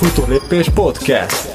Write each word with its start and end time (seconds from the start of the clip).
Futólépés 0.00 0.68
Podcast. 0.68 1.48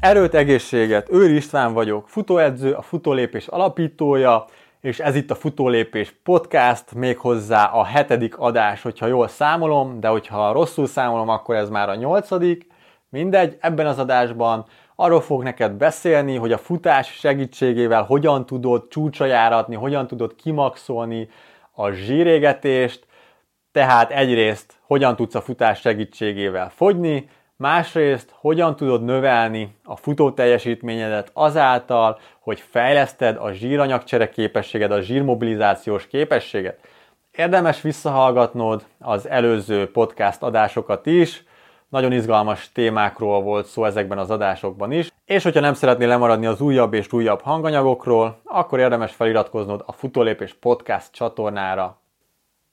Erőt, 0.00 0.34
egészséget! 0.34 1.12
Őri 1.12 1.34
István 1.34 1.72
vagyok, 1.72 2.08
futóedző, 2.08 2.72
a 2.72 2.82
futólépés 2.82 3.46
alapítója, 3.46 4.44
és 4.80 4.98
ez 4.98 5.14
itt 5.14 5.30
a 5.30 5.34
Futólépés 5.34 6.14
Podcast, 6.22 6.94
méghozzá 6.94 7.64
a 7.64 7.84
hetedik 7.84 8.38
adás, 8.38 8.82
hogyha 8.82 9.06
jól 9.06 9.28
számolom, 9.28 10.00
de 10.00 10.08
hogyha 10.08 10.52
rosszul 10.52 10.86
számolom, 10.86 11.28
akkor 11.28 11.54
ez 11.54 11.68
már 11.68 11.88
a 11.88 11.94
nyolcadik. 11.94 12.66
Mindegy, 13.08 13.56
ebben 13.60 13.86
az 13.86 13.98
adásban 13.98 14.64
arról 14.96 15.20
fog 15.20 15.42
neked 15.42 15.72
beszélni, 15.72 16.36
hogy 16.36 16.52
a 16.52 16.58
futás 16.58 17.12
segítségével 17.12 18.02
hogyan 18.02 18.46
tudod 18.46 18.88
csúcsra 18.88 19.26
járatni, 19.26 19.74
hogyan 19.74 20.06
tudod 20.06 20.34
kimaxolni 20.34 21.28
a 21.78 21.90
zsírégetést, 21.90 23.06
tehát 23.72 24.10
egyrészt 24.10 24.72
hogyan 24.80 25.16
tudsz 25.16 25.34
a 25.34 25.40
futás 25.40 25.80
segítségével 25.80 26.70
fogyni, 26.70 27.28
másrészt 27.56 28.30
hogyan 28.32 28.76
tudod 28.76 29.04
növelni 29.04 29.76
a 29.84 29.96
futó 29.96 30.30
teljesítményedet 30.30 31.30
azáltal, 31.32 32.18
hogy 32.40 32.60
fejleszted 32.70 33.36
a 33.36 33.52
zsíranyagcsere 33.52 34.28
képességed, 34.28 34.90
a 34.90 35.00
zsírmobilizációs 35.00 36.06
képességet. 36.06 36.78
Érdemes 37.32 37.80
visszahallgatnod 37.80 38.84
az 38.98 39.28
előző 39.28 39.90
podcast 39.90 40.42
adásokat 40.42 41.06
is, 41.06 41.44
nagyon 41.96 42.12
izgalmas 42.12 42.70
témákról 42.72 43.42
volt 43.42 43.66
szó 43.66 43.84
ezekben 43.84 44.18
az 44.18 44.30
adásokban 44.30 44.92
is, 44.92 45.12
és 45.24 45.42
hogyha 45.42 45.60
nem 45.60 45.74
szeretnél 45.74 46.08
lemaradni 46.08 46.46
az 46.46 46.60
újabb 46.60 46.94
és 46.94 47.12
újabb 47.12 47.40
hanganyagokról, 47.40 48.40
akkor 48.44 48.78
érdemes 48.78 49.14
feliratkoznod 49.14 49.82
a 49.86 49.92
Futólépés 49.92 50.54
Podcast 50.54 51.12
csatornára. 51.12 52.00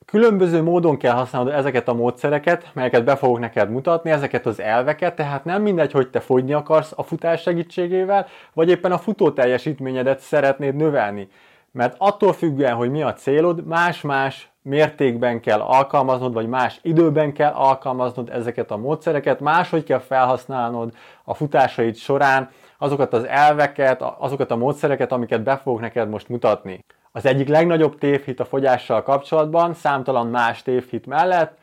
Különböző 0.06 0.62
módon 0.62 0.98
kell 0.98 1.14
használnod 1.14 1.54
ezeket 1.54 1.88
a 1.88 1.94
módszereket, 1.94 2.70
melyeket 2.74 3.04
be 3.04 3.16
fogok 3.16 3.40
neked 3.40 3.70
mutatni, 3.70 4.12
ezeket 4.12 4.46
az 4.46 4.60
elveket, 4.60 5.16
tehát 5.16 5.46
nem 5.46 5.62
mindegy, 5.62 5.92
hogy 5.92 6.10
te 6.10 6.20
fogyni 6.20 6.54
akarsz 6.54 6.94
a 6.96 7.04
futás 7.04 7.42
segítségével, 7.42 8.28
vagy 8.54 8.70
éppen 8.70 8.92
a 8.92 8.98
futó 8.98 9.32
teljesítményedet 9.32 10.20
szeretnéd 10.20 10.76
növelni. 10.76 11.28
Mert 11.74 11.96
attól 11.98 12.34
függően, 12.34 12.76
hogy 12.76 12.92
mi 12.92 13.02
a 13.02 13.14
célod, 13.14 13.66
más-más 13.66 14.52
mértékben 14.62 15.40
kell 15.40 15.60
alkalmaznod, 15.60 16.34
vagy 16.34 16.48
más 16.48 16.80
időben 16.82 17.34
kell 17.34 17.52
alkalmaznod 17.52 18.30
ezeket 18.30 18.72
a 18.72 18.78
módszereket, 18.78 19.40
máshogy 19.40 19.84
kell 19.84 20.00
felhasználnod 20.00 20.94
a 21.24 21.34
futásaid 21.34 21.96
során 21.96 22.50
azokat 22.78 23.14
az 23.14 23.24
elveket, 23.24 24.02
azokat 24.18 24.52
a 24.52 24.56
módszereket, 24.56 25.12
amiket 25.12 25.44
be 25.44 25.58
fogok 25.58 25.80
neked 25.80 26.10
most 26.10 26.30
mutatni. 26.30 26.86
Az 27.12 27.26
egyik 27.26 27.48
legnagyobb 27.48 27.98
tévhit 27.98 28.40
a 28.40 28.46
fogyással 28.46 29.04
kapcsolatban, 29.04 29.74
számtalan 29.74 30.28
más 30.28 30.62
tévhit 30.62 31.06
mellett, 31.06 31.58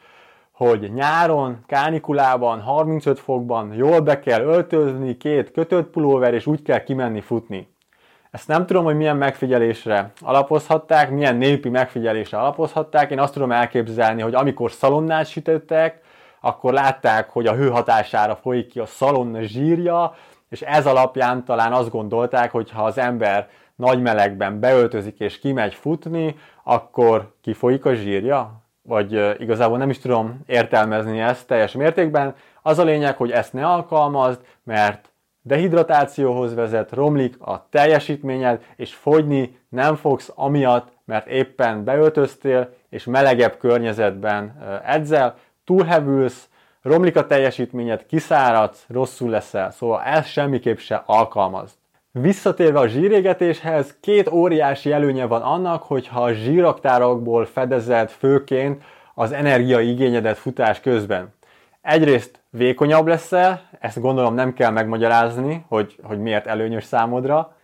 hogy 0.52 0.92
nyáron, 0.92 1.64
kánikulában, 1.66 2.60
35 2.60 3.20
fokban 3.20 3.74
jól 3.74 4.00
be 4.00 4.20
kell 4.20 4.40
öltözni, 4.40 5.16
két 5.16 5.50
kötött 5.50 5.90
pulóver, 5.90 6.34
és 6.34 6.46
úgy 6.46 6.62
kell 6.62 6.82
kimenni 6.82 7.20
futni. 7.20 7.68
Ezt 8.30 8.48
nem 8.48 8.66
tudom, 8.66 8.84
hogy 8.84 8.96
milyen 8.96 9.16
megfigyelésre 9.16 10.12
alapozhatták, 10.20 11.10
milyen 11.10 11.36
népi 11.36 11.68
megfigyelésre 11.68 12.38
alapozhatták. 12.38 13.10
Én 13.10 13.20
azt 13.20 13.32
tudom 13.32 13.52
elképzelni, 13.52 14.22
hogy 14.22 14.34
amikor 14.34 14.70
szalonnát 14.70 15.26
sütöttek, 15.26 16.00
akkor 16.40 16.72
látták, 16.72 17.30
hogy 17.30 17.46
a 17.46 17.54
hő 17.54 17.68
hatására 17.68 18.36
folyik 18.36 18.68
ki 18.68 18.78
a 18.78 18.86
szalonna 18.86 19.40
zsírja, 19.42 20.14
és 20.48 20.60
ez 20.60 20.86
alapján 20.86 21.44
talán 21.44 21.72
azt 21.72 21.90
gondolták, 21.90 22.50
hogy 22.50 22.70
ha 22.70 22.84
az 22.84 22.98
ember 22.98 23.48
nagy 23.76 24.00
melegben 24.02 24.60
beöltözik 24.60 25.20
és 25.20 25.38
kimegy 25.38 25.74
futni, 25.74 26.36
akkor 26.62 27.34
kifolyik 27.42 27.84
a 27.84 27.94
zsírja? 27.94 28.62
Vagy 28.82 29.40
igazából 29.40 29.78
nem 29.78 29.90
is 29.90 29.98
tudom 29.98 30.40
értelmezni 30.46 31.20
ezt 31.20 31.46
teljes 31.46 31.72
mértékben. 31.72 32.34
Az 32.62 32.78
a 32.78 32.84
lényeg, 32.84 33.16
hogy 33.16 33.30
ezt 33.30 33.52
ne 33.52 33.66
alkalmazd, 33.66 34.40
mert 34.62 35.09
dehidratációhoz 35.42 36.54
vezet, 36.54 36.92
romlik 36.92 37.36
a 37.40 37.66
teljesítményed, 37.70 38.62
és 38.76 38.94
fogyni 38.94 39.58
nem 39.68 39.96
fogsz 39.96 40.32
amiatt, 40.34 40.92
mert 41.04 41.26
éppen 41.26 41.84
beöltöztél, 41.84 42.72
és 42.88 43.04
melegebb 43.04 43.56
környezetben 43.58 44.62
edzel, 44.84 45.36
túlhevülsz, 45.64 46.48
romlik 46.82 47.16
a 47.16 47.26
teljesítményed, 47.26 48.06
kiszáradsz, 48.06 48.84
rosszul 48.88 49.30
leszel, 49.30 49.70
szóval 49.70 50.02
ezt 50.02 50.28
semmiképp 50.28 50.78
se 50.78 51.02
alkalmazd. 51.06 51.74
Visszatérve 52.12 52.78
a 52.78 52.88
zsírégetéshez, 52.88 53.96
két 54.00 54.28
óriási 54.28 54.92
előnye 54.92 55.26
van 55.26 55.42
annak, 55.42 55.82
hogyha 55.82 56.22
a 56.22 56.32
zsíraktárokból 56.32 57.44
fedezed 57.44 58.10
főként 58.10 58.82
az 59.14 59.32
energiaigényedet 59.32 60.38
futás 60.38 60.80
közben. 60.80 61.34
Egyrészt 61.82 62.42
vékonyabb 62.50 63.06
leszel, 63.06 63.68
ezt 63.78 64.00
gondolom 64.00 64.34
nem 64.34 64.52
kell 64.52 64.70
megmagyarázni, 64.70 65.64
hogy, 65.68 65.96
hogy 66.02 66.18
miért 66.18 66.46
előnyös 66.46 66.84
számodra. 66.84 67.56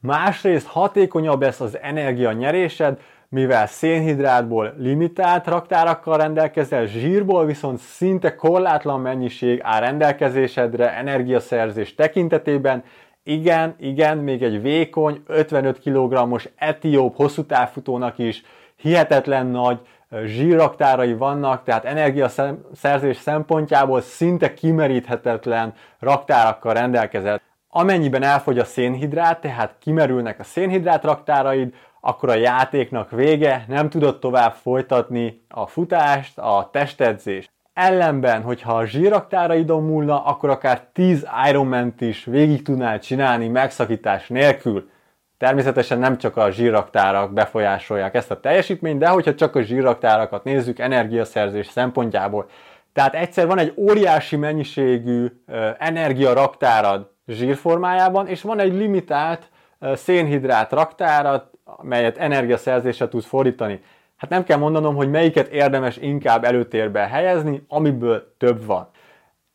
Másrészt 0.00 0.66
hatékonyabb 0.66 1.42
lesz 1.42 1.60
az 1.60 1.78
energia 1.78 2.32
nyerésed, 2.32 3.00
mivel 3.28 3.66
szénhidrátból 3.66 4.74
limitált 4.76 5.46
raktárakkal 5.46 6.16
rendelkezel, 6.16 6.86
zsírból 6.86 7.46
viszont 7.46 7.78
szinte 7.78 8.34
korlátlan 8.34 9.00
mennyiség 9.00 9.60
áll 9.62 9.80
rendelkezésedre 9.80 10.96
energiaszerzés 10.96 11.94
tekintetében. 11.94 12.84
Igen, 13.22 13.74
igen, 13.78 14.18
még 14.18 14.42
egy 14.42 14.62
vékony, 14.62 15.22
55 15.26 15.80
kg-os 15.80 16.48
etióp 16.56 17.16
hosszú 17.16 17.44
távfutónak 17.44 18.18
is 18.18 18.42
hihetetlen 18.76 19.46
nagy 19.46 19.78
zsírraktárai 20.24 21.14
vannak, 21.14 21.62
tehát 21.64 21.84
energiaszerzés 21.84 23.16
szempontjából 23.16 24.00
szinte 24.00 24.54
kimeríthetetlen 24.54 25.74
raktárakkal 25.98 26.74
rendelkezett. 26.74 27.42
Amennyiben 27.68 28.22
elfogy 28.22 28.58
a 28.58 28.64
szénhidrát, 28.64 29.40
tehát 29.40 29.76
kimerülnek 29.80 30.38
a 30.38 30.44
szénhidrát 30.44 31.04
raktáraid, 31.04 31.74
akkor 32.00 32.28
a 32.28 32.34
játéknak 32.34 33.10
vége, 33.10 33.64
nem 33.68 33.88
tudod 33.88 34.18
tovább 34.18 34.52
folytatni 34.52 35.44
a 35.48 35.66
futást, 35.66 36.38
a 36.38 36.68
testedzést. 36.72 37.50
Ellenben, 37.72 38.42
hogyha 38.42 38.76
a 38.76 38.86
zsírraktáraidon 38.86 39.82
múlna, 39.82 40.24
akkor 40.24 40.50
akár 40.50 40.80
10 40.92 41.26
ironman 41.48 41.94
is 41.98 42.24
végig 42.24 42.62
tudnál 42.62 42.98
csinálni 42.98 43.48
megszakítás 43.48 44.28
nélkül. 44.28 44.90
Természetesen 45.38 45.98
nem 45.98 46.18
csak 46.18 46.36
a 46.36 46.50
zsírraktárak 46.50 47.32
befolyásolják 47.32 48.14
ezt 48.14 48.30
a 48.30 48.40
teljesítményt, 48.40 48.98
de 48.98 49.08
hogyha 49.08 49.34
csak 49.34 49.56
a 49.56 49.62
zsírraktárakat 49.62 50.44
nézzük 50.44 50.78
energiaszerzés 50.78 51.66
szempontjából, 51.66 52.48
tehát 52.92 53.14
egyszer 53.14 53.46
van 53.46 53.58
egy 53.58 53.72
óriási 53.76 54.36
mennyiségű 54.36 55.26
energiaraktárad 55.78 57.10
zsírformájában, 57.26 58.26
és 58.26 58.42
van 58.42 58.58
egy 58.58 58.72
limitált 58.72 59.48
szénhidrát 59.94 60.72
raktárad, 60.72 61.50
melyet 61.82 62.18
energiaszerzésre 62.18 63.08
tudsz 63.08 63.26
fordítani. 63.26 63.80
Hát 64.16 64.30
nem 64.30 64.44
kell 64.44 64.58
mondanom, 64.58 64.94
hogy 64.94 65.10
melyiket 65.10 65.48
érdemes 65.48 65.96
inkább 65.96 66.44
előtérbe 66.44 67.00
helyezni, 67.00 67.64
amiből 67.68 68.34
több 68.38 68.64
van. 68.64 68.88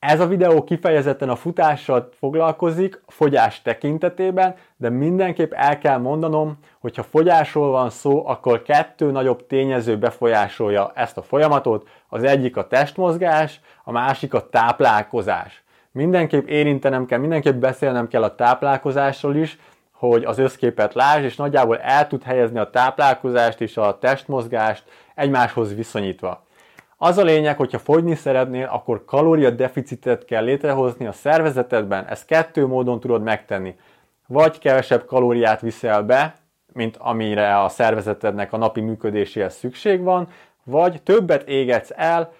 Ez 0.06 0.20
a 0.20 0.28
videó 0.28 0.64
kifejezetten 0.64 1.30
a 1.30 1.36
futással 1.36 2.10
foglalkozik, 2.20 3.02
fogyás 3.08 3.62
tekintetében, 3.62 4.56
de 4.78 4.90
mindenképp 4.90 5.52
el 5.52 5.78
kell 5.78 5.98
mondanom, 5.98 6.58
hogy 6.80 6.96
ha 6.96 7.04
fogyásról 7.04 7.72
van 7.72 7.90
szó, 7.90 8.28
akkor 8.28 8.62
kettő 8.62 9.12
nagyobb 9.12 9.48
tényező 9.48 9.98
befolyásolja 9.98 10.92
ezt 10.96 11.18
a 11.18 11.22
folyamatot. 11.22 11.88
Az 12.10 12.24
egyik 12.24 12.58
a 12.58 12.68
testmozgás, 12.68 13.60
a 13.84 13.92
másik 13.92 14.34
a 14.34 14.50
táplálkozás. 14.50 15.64
Mindenképp 15.92 16.48
érintenem 16.48 17.06
kell, 17.06 17.20
mindenképp 17.20 17.60
beszélnem 17.60 18.08
kell 18.08 18.24
a 18.24 18.36
táplálkozásról 18.36 19.36
is, 19.36 19.58
hogy 19.92 20.24
az 20.24 20.38
összképet 20.38 20.94
lásd, 20.94 21.24
és 21.24 21.36
nagyjából 21.36 21.78
el 21.78 22.08
tud 22.08 22.24
helyezni 22.24 22.60
a 22.60 22.70
táplálkozást 22.70 23.62
és 23.62 23.78
a 23.78 23.98
testmozgást 24.00 24.84
egymáshoz 25.16 25.76
viszonyítva. 25.76 26.44
Az 27.04 27.18
a 27.18 27.24
lényeg, 27.24 27.58
hogyha 27.58 27.80
fogyni 27.80 28.16
szeretnél, 28.16 28.66
akkor 28.72 29.06
kalóriadeficitet 29.06 30.26
kell 30.26 30.44
létrehozni 30.44 31.06
a 31.06 31.12
szervezetedben. 31.12 32.06
Ezt 32.06 32.26
kettő 32.26 32.66
módon 32.66 33.00
tudod 33.00 33.24
megtenni. 33.24 33.76
Vagy 34.28 34.60
kevesebb 34.60 35.06
kalóriát 35.06 35.62
viszel 35.62 36.04
be, 36.04 36.36
mint 36.74 36.98
amire 36.98 37.62
a 37.62 37.70
szervezetednek 37.70 38.54
a 38.54 38.58
napi 38.58 38.82
működéséhez 38.82 39.56
szükség 39.56 40.02
van, 40.02 40.28
vagy 40.64 41.02
többet 41.02 41.48
égetsz 41.48 41.92
el, 41.96 42.34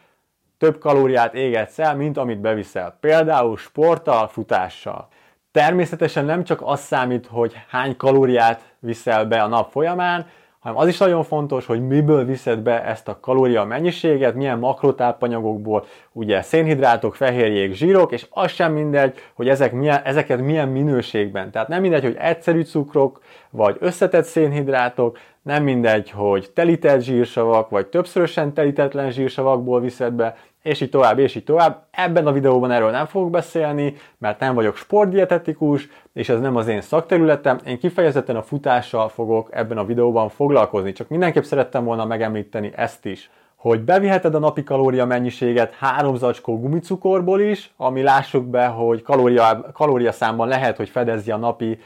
több 0.58 0.80
kalóriát 0.80 1.34
égetsz 1.34 1.80
el, 1.80 1.96
mint 1.96 2.18
amit 2.18 2.40
beviszel. 2.40 2.98
Például 3.00 3.58
sporttal, 3.58 4.28
futással. 4.28 5.08
Természetesen 5.52 6.26
nem 6.26 6.44
csak 6.44 6.62
az 6.64 6.80
számít, 6.80 7.28
hogy 7.28 7.54
hány 7.70 7.98
kalóriát 7.98 8.74
viszel 8.80 9.26
be 9.26 9.42
a 9.42 9.48
nap 9.48 9.72
folyamán, 9.72 10.26
hanem 10.64 10.78
az 10.78 10.88
is 10.88 10.98
nagyon 10.98 11.24
fontos, 11.24 11.66
hogy 11.66 11.88
miből 11.88 12.26
viszed 12.26 12.60
be 12.60 12.84
ezt 12.84 13.08
a 13.08 13.18
kalória 13.20 13.64
mennyiséget, 13.64 14.36
milyen 14.36 14.60
makrotápanyagokból, 14.60 15.86
ugye 16.12 16.42
szénhidrátok, 16.42 17.16
fehérjék, 17.16 17.74
zsírok, 17.74 18.12
és 18.12 18.28
az 18.30 18.52
sem 18.52 18.74
mindegy, 18.74 19.18
hogy 19.34 19.50
ezek 19.50 19.72
milyen, 19.72 20.02
ezeket 20.04 20.42
milyen 20.42 20.70
minőségben. 20.70 21.52
Tehát 21.52 21.68
nem 21.68 21.82
mindegy, 21.82 22.04
hogy 22.04 22.16
egyszerű 22.20 22.62
cukrok, 22.62 23.22
vagy 23.50 23.78
összetett 23.80 24.26
szénhidrátok, 24.26 25.18
nem 25.42 25.64
mindegy, 25.64 26.10
hogy 26.10 26.52
telített 26.54 27.02
zsírsavak, 27.02 27.70
vagy 27.70 27.88
többszörösen 27.88 28.54
telítetlen 28.54 29.12
zsírsavakból 29.12 29.82
viszed 29.82 30.14
be, 30.14 30.36
és 30.64 30.82
így 30.82 30.90
tovább, 30.90 31.20
és 31.20 31.36
így 31.36 31.44
tovább. 31.44 31.84
Ebben 31.92 32.28
a 32.28 32.32
videóban 32.32 32.72
erről 32.72 32.92
nem 32.92 33.06
fogok 33.06 33.30
beszélni, 33.30 33.96
mert 34.18 34.40
nem 34.40 34.56
vagyok 34.56 34.76
sportdietetikus, 34.76 35.90
és 36.14 36.30
ez 36.30 36.40
nem 36.40 36.56
az 36.56 36.68
én 36.68 36.82
szakterületem. 36.82 37.60
Én 37.66 37.80
kifejezetten 37.80 38.36
a 38.36 38.42
futással 38.42 39.10
fogok 39.10 39.50
ebben 39.52 39.78
a 39.78 39.86
videóban 39.86 40.30
foglalkozni, 40.30 40.92
csak 40.92 41.08
mindenképp 41.08 41.44
szerettem 41.44 41.84
volna 41.84 42.06
megemlíteni 42.06 42.72
ezt 42.76 43.06
is 43.06 43.30
hogy 43.64 43.82
beviheted 43.82 44.36
a 44.36 44.40
napi 44.40 44.64
kalória 44.64 45.06
mennyiséget 45.06 45.74
három 45.74 46.16
zacskó 46.16 46.60
gumicukorból 46.60 47.42
is, 47.42 47.74
ami 47.78 48.02
lássuk 48.02 48.46
be, 48.46 48.66
hogy 48.66 49.02
kalória, 49.02 49.66
kalóriaszámban 49.74 50.48
lehet, 50.48 50.78
hogy 50.78 50.90
fedezi 50.90 51.32
a 51.32 51.38
napi 51.38 51.80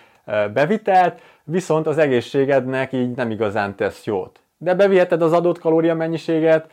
bevitelt, 0.53 1.21
viszont 1.43 1.87
az 1.87 1.97
egészségednek 1.97 2.93
így 2.93 3.15
nem 3.15 3.31
igazán 3.31 3.75
tesz 3.75 4.05
jót. 4.05 4.39
De 4.57 4.75
beviheted 4.75 5.21
az 5.21 5.33
adott 5.33 5.59
kalória 5.59 5.95
mennyiséget 5.95 6.69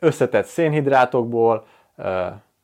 összetett 0.00 0.44
szénhidrátokból, 0.44 1.66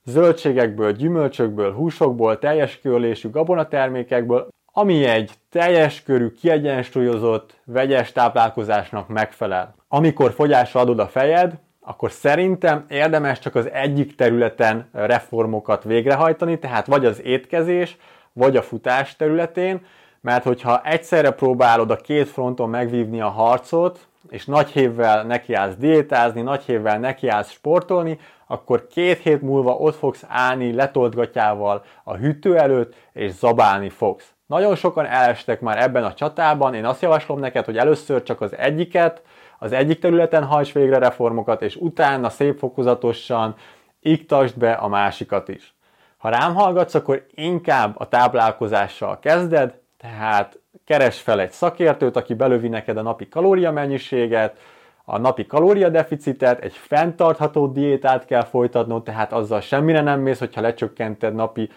zöldségekből, 0.05 0.93
gyümölcsökből, 0.93 1.75
húsokból, 1.75 2.38
teljes 2.38 2.81
körlésű 2.81 3.31
gabonatermékekből, 3.31 4.49
ami 4.73 5.05
egy 5.05 5.31
teljes 5.50 6.03
körű, 6.03 6.29
kiegyensúlyozott, 6.29 7.61
vegyes 7.65 8.12
táplálkozásnak 8.12 9.09
megfelel. 9.09 9.75
Amikor 9.88 10.33
fogyásra 10.33 10.81
adod 10.81 10.99
a 10.99 11.06
fejed, 11.06 11.59
akkor 11.81 12.11
szerintem 12.11 12.85
érdemes 12.88 13.38
csak 13.38 13.55
az 13.55 13.71
egyik 13.71 14.15
területen 14.15 14.88
reformokat 14.93 15.85
végrehajtani, 15.85 16.59
tehát 16.59 16.87
vagy 16.87 17.05
az 17.05 17.23
étkezés, 17.23 17.97
vagy 18.33 18.56
a 18.56 18.62
futás 18.62 19.17
területén, 19.17 19.87
mert 20.21 20.44
hogyha 20.44 20.83
egyszerre 20.85 21.31
próbálod 21.31 21.91
a 21.91 21.97
két 21.97 22.29
fronton 22.29 22.69
megvívni 22.69 23.21
a 23.21 23.29
harcot, 23.29 24.06
és 24.28 24.46
nagy 24.46 24.69
hévvel 24.69 25.25
nekiállsz 25.25 25.76
diétázni, 25.76 26.40
nagy 26.43 26.62
hévvel 26.62 26.99
nekiállsz 26.99 27.50
sportolni, 27.50 28.19
akkor 28.46 28.87
két 28.87 29.19
hét 29.19 29.43
múlva 29.43 29.76
ott 29.76 29.96
fogsz 29.96 30.25
állni 30.28 30.73
letoltgatjával 30.73 31.84
a 32.05 32.14
hűtő 32.14 32.58
előtt, 32.58 32.94
és 33.12 33.32
zabálni 33.32 33.88
fogsz. 33.88 34.34
Nagyon 34.46 34.75
sokan 34.75 35.06
elestek 35.06 35.61
már 35.61 35.82
ebben 35.82 36.05
a 36.05 36.14
csatában, 36.14 36.75
én 36.75 36.84
azt 36.84 37.02
javaslom 37.02 37.38
neked, 37.38 37.64
hogy 37.64 37.76
először 37.76 38.23
csak 38.23 38.40
az 38.40 38.56
egyiket, 38.56 39.23
az 39.58 39.73
egyik 39.73 39.99
területen 39.99 40.44
hajts 40.44 40.73
végre 40.73 40.99
reformokat, 40.99 41.62
és 41.62 41.76
utána 41.76 42.28
szép 42.28 42.58
fokozatosan 42.58 43.55
iktasd 44.00 44.58
be 44.58 44.73
a 44.73 44.88
másikat 44.88 45.49
is. 45.49 45.75
Ha 46.17 46.28
rám 46.28 46.55
hallgatsz, 46.55 46.94
akkor 46.94 47.26
inkább 47.34 47.94
a 47.99 48.08
táplálkozással 48.08 49.19
kezded, 49.19 49.75
tehát 49.96 50.58
keres 50.87 51.21
fel 51.21 51.41
egy 51.41 51.50
szakértőt, 51.50 52.17
aki 52.17 52.35
belövi 52.35 52.69
neked 52.69 52.97
a 52.97 53.03
napi 53.03 53.29
kalóriamennyiséget, 53.29 54.59
a 55.05 55.19
napi 55.19 55.47
kalóriadeficitet, 55.47 56.61
egy 56.61 56.75
fenntartható 56.75 57.67
diétát 57.67 58.25
kell 58.25 58.44
folytatnod, 58.44 59.03
tehát 59.03 59.33
azzal 59.33 59.61
semmire 59.61 60.00
nem 60.00 60.21
mész, 60.21 60.38
hogyha 60.38 60.61
lecsökkented 60.61 61.35
napi 61.35 61.69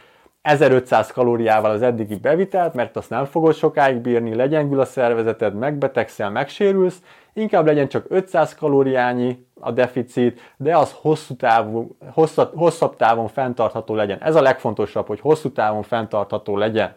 1500 0.42 1.12
kalóriával 1.12 1.72
az 1.72 1.82
eddigi 1.82 2.16
bevitelt, 2.16 2.74
mert 2.74 2.98
azt 2.98 3.10
nem 3.10 3.26
fogod 3.26 3.56
sokáig 3.56 3.98
bírni, 3.98 4.36
legyengül 4.36 4.80
a 4.80 4.86
szervezeted, 4.86 5.54
megbetegszel, 5.54 6.30
megsérülsz, 6.30 7.02
inkább 7.34 7.66
legyen 7.66 7.88
csak 7.88 8.06
500 8.10 8.56
kalóriányi 8.56 9.48
a 9.60 9.72
deficit, 9.72 10.54
de 10.58 10.78
az 10.78 10.96
hosszú 11.02 11.36
távú, 11.36 11.96
hosszabb, 12.14 12.58
hosszabb 12.58 12.96
távon 12.96 13.28
fenntartható 13.28 13.96
legyen. 13.96 14.22
Ez 14.22 14.36
a 14.36 14.42
legfontosabb, 14.42 15.08
hogy 15.08 15.20
hosszú 15.20 15.52
távon 15.52 15.84
fenntartható 15.84 16.58
legyen. 16.58 16.96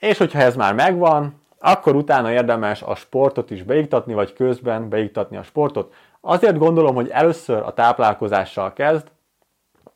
És 0.00 0.18
hogyha 0.18 0.38
ez 0.38 0.56
már 0.56 0.74
megvan, 0.74 1.40
akkor 1.58 1.94
utána 1.94 2.32
érdemes 2.32 2.82
a 2.82 2.94
sportot 2.94 3.50
is 3.50 3.62
beiktatni, 3.62 4.14
vagy 4.14 4.32
közben 4.32 4.88
beiktatni 4.88 5.36
a 5.36 5.42
sportot. 5.42 5.94
Azért 6.20 6.58
gondolom, 6.58 6.94
hogy 6.94 7.08
először 7.08 7.62
a 7.62 7.74
táplálkozással 7.74 8.72
kezd, 8.72 9.06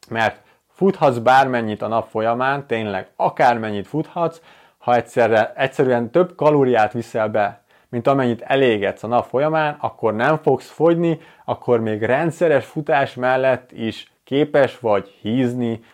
mert 0.09 0.43
futhatsz 0.69 1.17
bármennyit 1.17 1.83
a 1.83 1.89
nap 1.89 2.09
folyamán, 2.09 2.67
tényleg 2.67 3.09
akármennyit 3.17 3.87
futhatsz, 3.87 4.41
ha 4.79 4.95
egyszerre, 4.95 5.53
egyszerűen 5.57 6.11
több 6.11 6.35
kalóriát 6.35 6.93
viszel 6.93 7.29
be, 7.29 7.63
mint 7.89 8.07
amennyit 8.07 8.43
elégetsz 8.43 9.03
a 9.03 9.07
nap 9.07 9.27
folyamán, 9.27 9.77
akkor 9.81 10.15
nem 10.15 10.39
fogsz 10.43 10.71
fogyni, 10.71 11.21
akkor 11.45 11.81
még 11.81 12.03
rendszeres 12.03 12.65
futás 12.65 13.15
mellett 13.15 13.73
is 13.73 14.13
képes 14.25 14.79
vagy 14.79 15.09
hízni, 15.21 15.85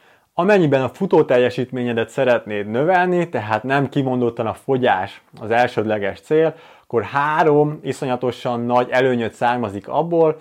Amennyiben 0.41 0.83
a 0.83 0.89
futó 0.89 1.25
teljesítményedet 1.25 2.09
szeretnéd 2.09 2.67
növelni, 2.67 3.29
tehát 3.29 3.63
nem 3.63 3.89
kimondottan 3.89 4.47
a 4.47 4.55
fogyás 4.55 5.23
az 5.41 5.51
elsődleges 5.51 6.21
cél, 6.21 6.55
akkor 6.83 7.03
három 7.03 7.81
iszonyatosan 7.83 8.61
nagy 8.61 8.91
előnyöt 8.91 9.33
származik 9.33 9.89
abból, 9.89 10.41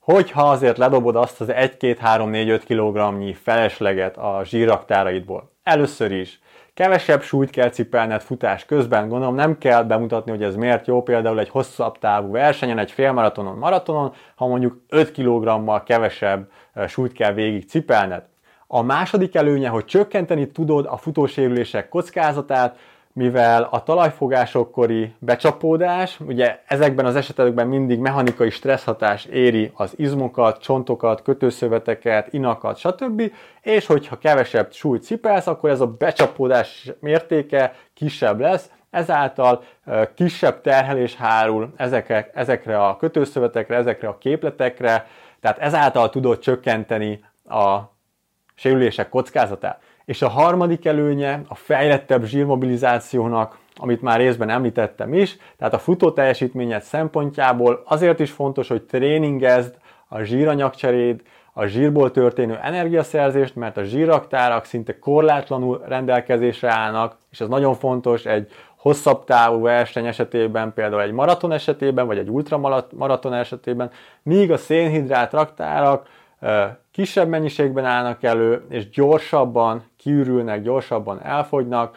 hogyha 0.00 0.50
azért 0.50 0.78
ledobod 0.78 1.16
azt 1.16 1.40
az 1.40 1.48
1-2-3-4-5 1.50 2.62
kg 2.66 3.36
felesleget 3.42 4.16
a 4.16 4.40
zsíraktáraidból. 4.44 5.50
Először 5.62 6.12
is 6.12 6.40
kevesebb 6.74 7.22
súlyt 7.22 7.50
kell 7.50 7.70
cipelned 7.70 8.20
futás 8.20 8.64
közben, 8.64 9.08
gondolom 9.08 9.34
nem 9.34 9.58
kell 9.58 9.82
bemutatni, 9.82 10.30
hogy 10.30 10.42
ez 10.42 10.56
miért 10.56 10.86
jó, 10.86 11.02
például 11.02 11.40
egy 11.40 11.48
hosszabb 11.48 11.98
távú 11.98 12.30
versenyen, 12.32 12.78
egy 12.78 12.90
félmaratonon, 12.90 13.58
maratonon, 13.58 14.12
ha 14.34 14.46
mondjuk 14.46 14.80
5 14.88 15.12
kg-mal 15.12 15.82
kevesebb 15.82 16.50
eh, 16.72 16.88
súlyt 16.88 17.12
kell 17.12 17.32
végig 17.32 17.68
cipelned. 17.68 18.22
A 18.70 18.82
második 18.82 19.34
előnye, 19.34 19.68
hogy 19.68 19.84
csökkenteni 19.84 20.50
tudod 20.50 20.86
a 20.86 20.96
futósérülések 20.96 21.88
kockázatát, 21.88 22.78
mivel 23.12 23.68
a 23.70 23.82
talajfogásokkori 23.82 25.14
becsapódás, 25.18 26.20
ugye 26.20 26.60
ezekben 26.66 27.06
az 27.06 27.16
esetekben 27.16 27.66
mindig 27.66 27.98
mechanikai 27.98 28.50
stresszhatás 28.50 29.24
éri 29.24 29.70
az 29.74 29.92
izmokat, 29.96 30.62
csontokat, 30.62 31.22
kötőszöveteket, 31.22 32.32
inakat, 32.32 32.76
stb. 32.76 33.32
És 33.60 33.86
hogyha 33.86 34.18
kevesebb 34.18 34.72
súlyt 34.72 35.02
cipelsz, 35.02 35.46
akkor 35.46 35.70
ez 35.70 35.80
a 35.80 35.86
becsapódás 35.86 36.90
mértéke 37.00 37.74
kisebb 37.94 38.40
lesz, 38.40 38.70
ezáltal 38.90 39.62
kisebb 40.14 40.60
terhelés 40.60 41.16
hárul 41.16 41.72
ezekre, 41.76 42.30
ezekre 42.34 42.84
a 42.84 42.96
kötőszövetekre, 42.96 43.76
ezekre 43.76 44.08
a 44.08 44.18
képletekre, 44.18 45.06
tehát 45.40 45.58
ezáltal 45.58 46.10
tudod 46.10 46.38
csökkenteni 46.38 47.24
a 47.48 47.96
sérülések 48.58 49.08
kockázatát. 49.08 49.80
És 50.04 50.22
a 50.22 50.28
harmadik 50.28 50.86
előnye 50.86 51.40
a 51.48 51.54
fejlettebb 51.54 52.24
zsírmobilizációnak, 52.24 53.58
amit 53.76 54.02
már 54.02 54.18
részben 54.18 54.50
említettem 54.50 55.14
is, 55.14 55.36
tehát 55.58 55.74
a 55.74 55.78
futó 55.78 56.10
teljesítményed 56.10 56.82
szempontjából 56.82 57.82
azért 57.84 58.20
is 58.20 58.30
fontos, 58.30 58.68
hogy 58.68 58.82
tréningezd 58.82 59.74
a 60.08 60.22
zsíranyagcseréd, 60.22 61.22
a 61.52 61.66
zsírból 61.66 62.10
történő 62.10 62.58
energiaszerzést, 62.62 63.56
mert 63.56 63.76
a 63.76 63.82
zsíraktárak 63.82 64.64
szinte 64.64 64.98
korlátlanul 64.98 65.82
rendelkezésre 65.86 66.70
állnak, 66.70 67.16
és 67.30 67.40
ez 67.40 67.48
nagyon 67.48 67.74
fontos 67.74 68.24
egy 68.24 68.50
hosszabb 68.76 69.24
távú 69.24 69.60
verseny 69.60 70.06
esetében, 70.06 70.72
például 70.72 71.02
egy 71.02 71.12
maraton 71.12 71.52
esetében, 71.52 72.06
vagy 72.06 72.18
egy 72.18 72.28
ultramaraton 72.28 73.34
esetében, 73.34 73.90
míg 74.22 74.50
a 74.50 74.56
szénhidrát 74.56 75.32
raktárak 75.32 76.06
kisebb 76.92 77.28
mennyiségben 77.28 77.84
állnak 77.84 78.22
elő, 78.22 78.64
és 78.68 78.88
gyorsabban 78.88 79.84
kiürülnek, 79.96 80.62
gyorsabban 80.62 81.22
elfogynak. 81.22 81.96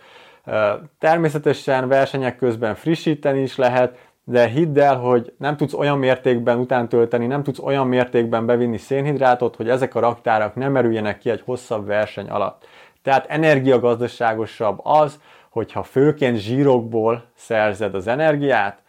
Természetesen 0.99 1.87
versenyek 1.87 2.35
közben 2.35 2.75
frissíteni 2.75 3.41
is 3.41 3.55
lehet, 3.55 3.97
de 4.23 4.47
hidd 4.47 4.79
el, 4.79 4.97
hogy 4.97 5.33
nem 5.37 5.57
tudsz 5.57 5.73
olyan 5.73 5.97
mértékben 5.97 6.57
utántölteni, 6.57 7.25
nem 7.25 7.43
tudsz 7.43 7.59
olyan 7.59 7.87
mértékben 7.87 8.45
bevinni 8.45 8.77
szénhidrátot, 8.77 9.55
hogy 9.55 9.69
ezek 9.69 9.95
a 9.95 9.99
raktárak 9.99 10.55
nem 10.55 10.71
merüljenek 10.71 11.17
ki 11.17 11.29
egy 11.29 11.41
hosszabb 11.45 11.85
verseny 11.85 12.29
alatt. 12.29 12.65
Tehát 13.03 13.25
energiagazdaságosabb 13.29 14.79
az, 14.83 15.19
hogyha 15.49 15.83
főként 15.83 16.37
zsírokból 16.37 17.23
szerzed 17.35 17.95
az 17.95 18.07
energiát, 18.07 18.81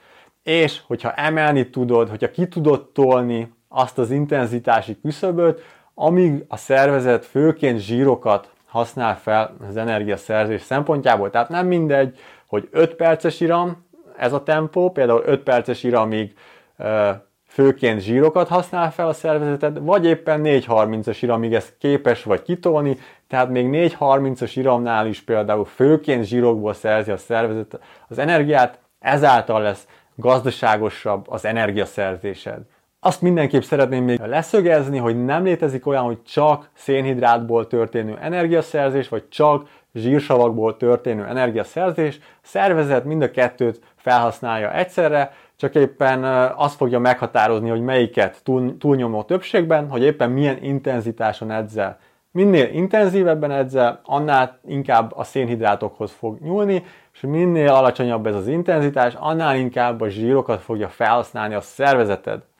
és 0.42 0.80
hogyha 0.86 1.12
emelni 1.12 1.70
tudod, 1.70 2.08
hogyha 2.08 2.30
ki 2.30 2.48
tudod 2.48 2.88
tolni 2.88 3.52
azt 3.72 3.98
az 3.98 4.10
intenzitási 4.10 5.00
küszöböt, 5.00 5.60
amíg 5.94 6.44
a 6.48 6.56
szervezet 6.56 7.24
főként 7.24 7.78
zsírokat 7.78 8.50
használ 8.66 9.18
fel 9.18 9.56
az 9.68 9.76
energiaszerzés 9.76 10.62
szempontjából. 10.62 11.30
Tehát 11.30 11.48
nem 11.48 11.66
mindegy, 11.66 12.18
hogy 12.46 12.68
5 12.70 12.94
perces 12.94 13.40
iram 13.40 13.86
ez 14.16 14.32
a 14.32 14.42
tempó, 14.42 14.90
például 14.90 15.22
5 15.26 15.42
perces 15.42 15.82
iramig 15.82 16.34
főként 17.46 18.00
zsírokat 18.00 18.48
használ 18.48 18.92
fel 18.92 19.08
a 19.08 19.12
szervezeted, 19.12 19.84
vagy 19.84 20.04
éppen 20.04 20.40
4.30-as 20.44 21.18
iramig 21.20 21.54
ezt 21.54 21.74
képes 21.78 22.24
vagy 22.24 22.42
kitolni, 22.42 22.98
tehát 23.28 23.48
még 23.48 23.68
4.30-as 23.70 24.52
iramnál 24.54 25.06
is 25.06 25.20
például 25.20 25.64
főként 25.64 26.24
zsírokból 26.24 26.74
szerzi 26.74 27.10
a 27.10 27.16
szervezet 27.16 27.80
az 28.08 28.18
energiát, 28.18 28.78
ezáltal 28.98 29.62
lesz 29.62 29.86
gazdaságosabb 30.14 31.30
az 31.30 31.44
energiaszerzésed. 31.44 32.60
Azt 33.04 33.22
mindenképp 33.22 33.62
szeretném 33.62 34.04
még 34.04 34.20
leszögezni, 34.20 34.98
hogy 34.98 35.24
nem 35.24 35.44
létezik 35.44 35.86
olyan, 35.86 36.02
hogy 36.04 36.22
csak 36.22 36.68
szénhidrátból 36.74 37.66
történő 37.66 38.18
energiaszerzés, 38.20 39.08
vagy 39.08 39.28
csak 39.28 39.68
zsírsavakból 39.94 40.76
történő 40.76 41.24
energiaszerzés. 41.24 42.18
A 42.20 42.24
szervezet 42.42 43.04
mind 43.04 43.22
a 43.22 43.30
kettőt 43.30 43.80
felhasználja 43.96 44.74
egyszerre, 44.74 45.32
csak 45.56 45.74
éppen 45.74 46.24
azt 46.56 46.76
fogja 46.76 46.98
meghatározni, 46.98 47.68
hogy 47.68 47.80
melyiket 47.80 48.40
túl, 48.42 48.76
túlnyomó 48.78 49.22
többségben, 49.22 49.88
hogy 49.88 50.02
éppen 50.02 50.30
milyen 50.30 50.62
intenzitáson 50.62 51.50
edzel. 51.50 51.98
Minél 52.30 52.68
intenzívebben 52.72 53.50
edzel, 53.50 54.00
annál 54.04 54.58
inkább 54.66 55.12
a 55.16 55.24
szénhidrátokhoz 55.24 56.10
fog 56.10 56.38
nyúlni, 56.40 56.84
és 57.12 57.20
minél 57.20 57.72
alacsonyabb 57.72 58.26
ez 58.26 58.34
az 58.34 58.46
intenzitás, 58.46 59.14
annál 59.14 59.56
inkább 59.56 60.00
a 60.00 60.08
zsírokat 60.08 60.60
fogja 60.60 60.88
felhasználni 60.88 61.54
a 61.54 61.60
szervezeted. 61.60 62.50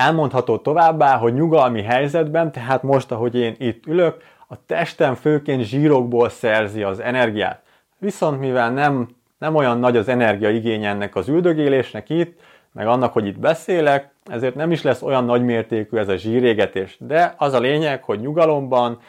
Elmondható 0.00 0.58
továbbá, 0.58 1.16
hogy 1.16 1.34
nyugalmi 1.34 1.82
helyzetben, 1.82 2.52
tehát 2.52 2.82
most, 2.82 3.12
ahogy 3.12 3.34
én 3.34 3.54
itt 3.58 3.86
ülök, 3.86 4.22
a 4.48 4.64
testem 4.66 5.14
főként 5.14 5.62
zsírokból 5.62 6.28
szerzi 6.28 6.82
az 6.82 7.00
energiát. 7.00 7.62
Viszont 7.98 8.40
mivel 8.40 8.70
nem, 8.70 9.08
nem 9.38 9.54
olyan 9.54 9.78
nagy 9.78 9.96
az 9.96 10.08
energiaigény 10.08 10.84
ennek 10.84 11.16
az 11.16 11.28
üldögélésnek 11.28 12.10
itt, 12.10 12.40
meg 12.72 12.86
annak, 12.86 13.12
hogy 13.12 13.26
itt 13.26 13.38
beszélek, 13.38 14.10
ezért 14.24 14.54
nem 14.54 14.70
is 14.70 14.82
lesz 14.82 15.02
olyan 15.02 15.24
nagymértékű 15.24 15.96
ez 15.96 16.08
a 16.08 16.16
zsírégetés. 16.16 16.96
De 17.00 17.34
az 17.36 17.52
a 17.52 17.60
lényeg, 17.60 18.02
hogy 18.02 18.20
nyugalomban 18.20 19.00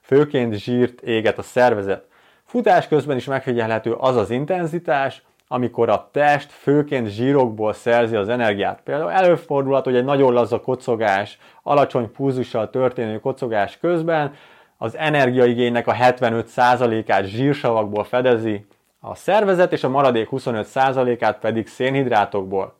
főként 0.00 0.54
zsírt 0.54 1.00
éget 1.00 1.38
a 1.38 1.42
szervezet. 1.42 2.04
Futás 2.44 2.88
közben 2.88 3.16
is 3.16 3.24
megfigyelhető 3.24 3.92
az 3.92 4.16
az 4.16 4.30
intenzitás, 4.30 5.22
amikor 5.48 5.88
a 5.88 6.08
test 6.12 6.52
főként 6.52 7.08
zsírokból 7.08 7.72
szerzi 7.72 8.16
az 8.16 8.28
energiát. 8.28 8.80
Például 8.84 9.10
előfordulhat, 9.10 9.84
hogy 9.84 9.96
egy 9.96 10.04
nagyon 10.04 10.32
laza 10.32 10.60
kocogás, 10.60 11.38
alacsony 11.62 12.12
púzussal 12.12 12.70
történő 12.70 13.20
kocogás 13.20 13.78
közben 13.78 14.34
az 14.76 14.96
energiaigénynek 14.96 15.86
a 15.86 15.92
75%-át 15.92 17.24
zsírsavakból 17.24 18.04
fedezi 18.04 18.66
a 19.00 19.14
szervezet, 19.14 19.72
és 19.72 19.84
a 19.84 19.88
maradék 19.88 20.28
25%-át 20.30 21.38
pedig 21.38 21.66
szénhidrátokból. 21.66 22.76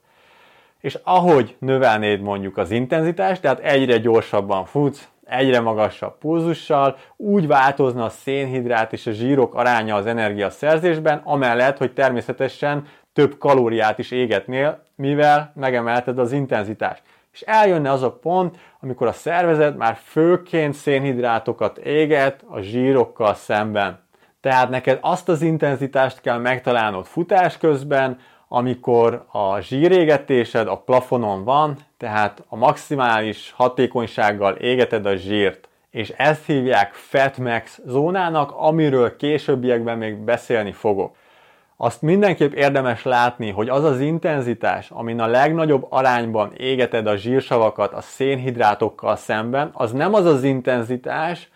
És 0.80 0.98
ahogy 1.02 1.56
növelnéd 1.58 2.20
mondjuk 2.20 2.56
az 2.56 2.70
intenzitást, 2.70 3.40
tehát 3.40 3.60
egyre 3.60 3.98
gyorsabban 3.98 4.64
futsz, 4.64 5.08
egyre 5.28 5.60
magasabb 5.60 6.18
pulzussal, 6.18 6.96
úgy 7.16 7.46
változna 7.46 8.04
a 8.04 8.08
szénhidrát 8.08 8.92
és 8.92 9.06
a 9.06 9.10
zsírok 9.10 9.54
aránya 9.54 9.94
az 9.94 10.06
energiaszerzésben, 10.06 11.20
amellett, 11.24 11.78
hogy 11.78 11.92
természetesen 11.92 12.86
több 13.12 13.38
kalóriát 13.38 13.98
is 13.98 14.10
égetnél, 14.10 14.82
mivel 14.94 15.52
megemelted 15.54 16.18
az 16.18 16.32
intenzitást. 16.32 17.02
És 17.32 17.40
eljönne 17.40 17.90
az 17.90 18.02
a 18.02 18.12
pont, 18.12 18.56
amikor 18.80 19.06
a 19.06 19.12
szervezet 19.12 19.76
már 19.76 19.98
főként 20.04 20.74
szénhidrátokat 20.74 21.78
éget 21.78 22.44
a 22.48 22.60
zsírokkal 22.60 23.34
szemben. 23.34 24.06
Tehát 24.40 24.68
neked 24.68 24.98
azt 25.00 25.28
az 25.28 25.42
intenzitást 25.42 26.20
kell 26.20 26.38
megtalálnod 26.38 27.06
futás 27.06 27.58
közben, 27.58 28.18
amikor 28.48 29.24
a 29.30 29.60
zsírégetésed 29.60 30.68
a 30.68 30.76
plafonon 30.76 31.44
van, 31.44 31.76
tehát 31.96 32.44
a 32.48 32.56
maximális 32.56 33.52
hatékonysággal 33.56 34.54
égeted 34.54 35.06
a 35.06 35.16
zsírt. 35.16 35.68
És 35.90 36.08
ezt 36.08 36.46
hívják 36.46 36.92
Fat 36.92 37.38
Max 37.38 37.80
zónának, 37.86 38.52
amiről 38.56 39.16
későbbiekben 39.16 39.98
még 39.98 40.16
beszélni 40.16 40.72
fogok. 40.72 41.16
Azt 41.76 42.02
mindenképp 42.02 42.52
érdemes 42.52 43.04
látni, 43.04 43.50
hogy 43.50 43.68
az 43.68 43.84
az 43.84 44.00
intenzitás, 44.00 44.90
amin 44.90 45.20
a 45.20 45.26
legnagyobb 45.26 45.86
arányban 45.88 46.52
égeted 46.56 47.06
a 47.06 47.16
zsírsavakat 47.16 47.92
a 47.92 48.00
szénhidrátokkal 48.00 49.16
szemben, 49.16 49.70
az 49.72 49.92
nem 49.92 50.14
az 50.14 50.24
az 50.24 50.42
intenzitás, 50.42 51.50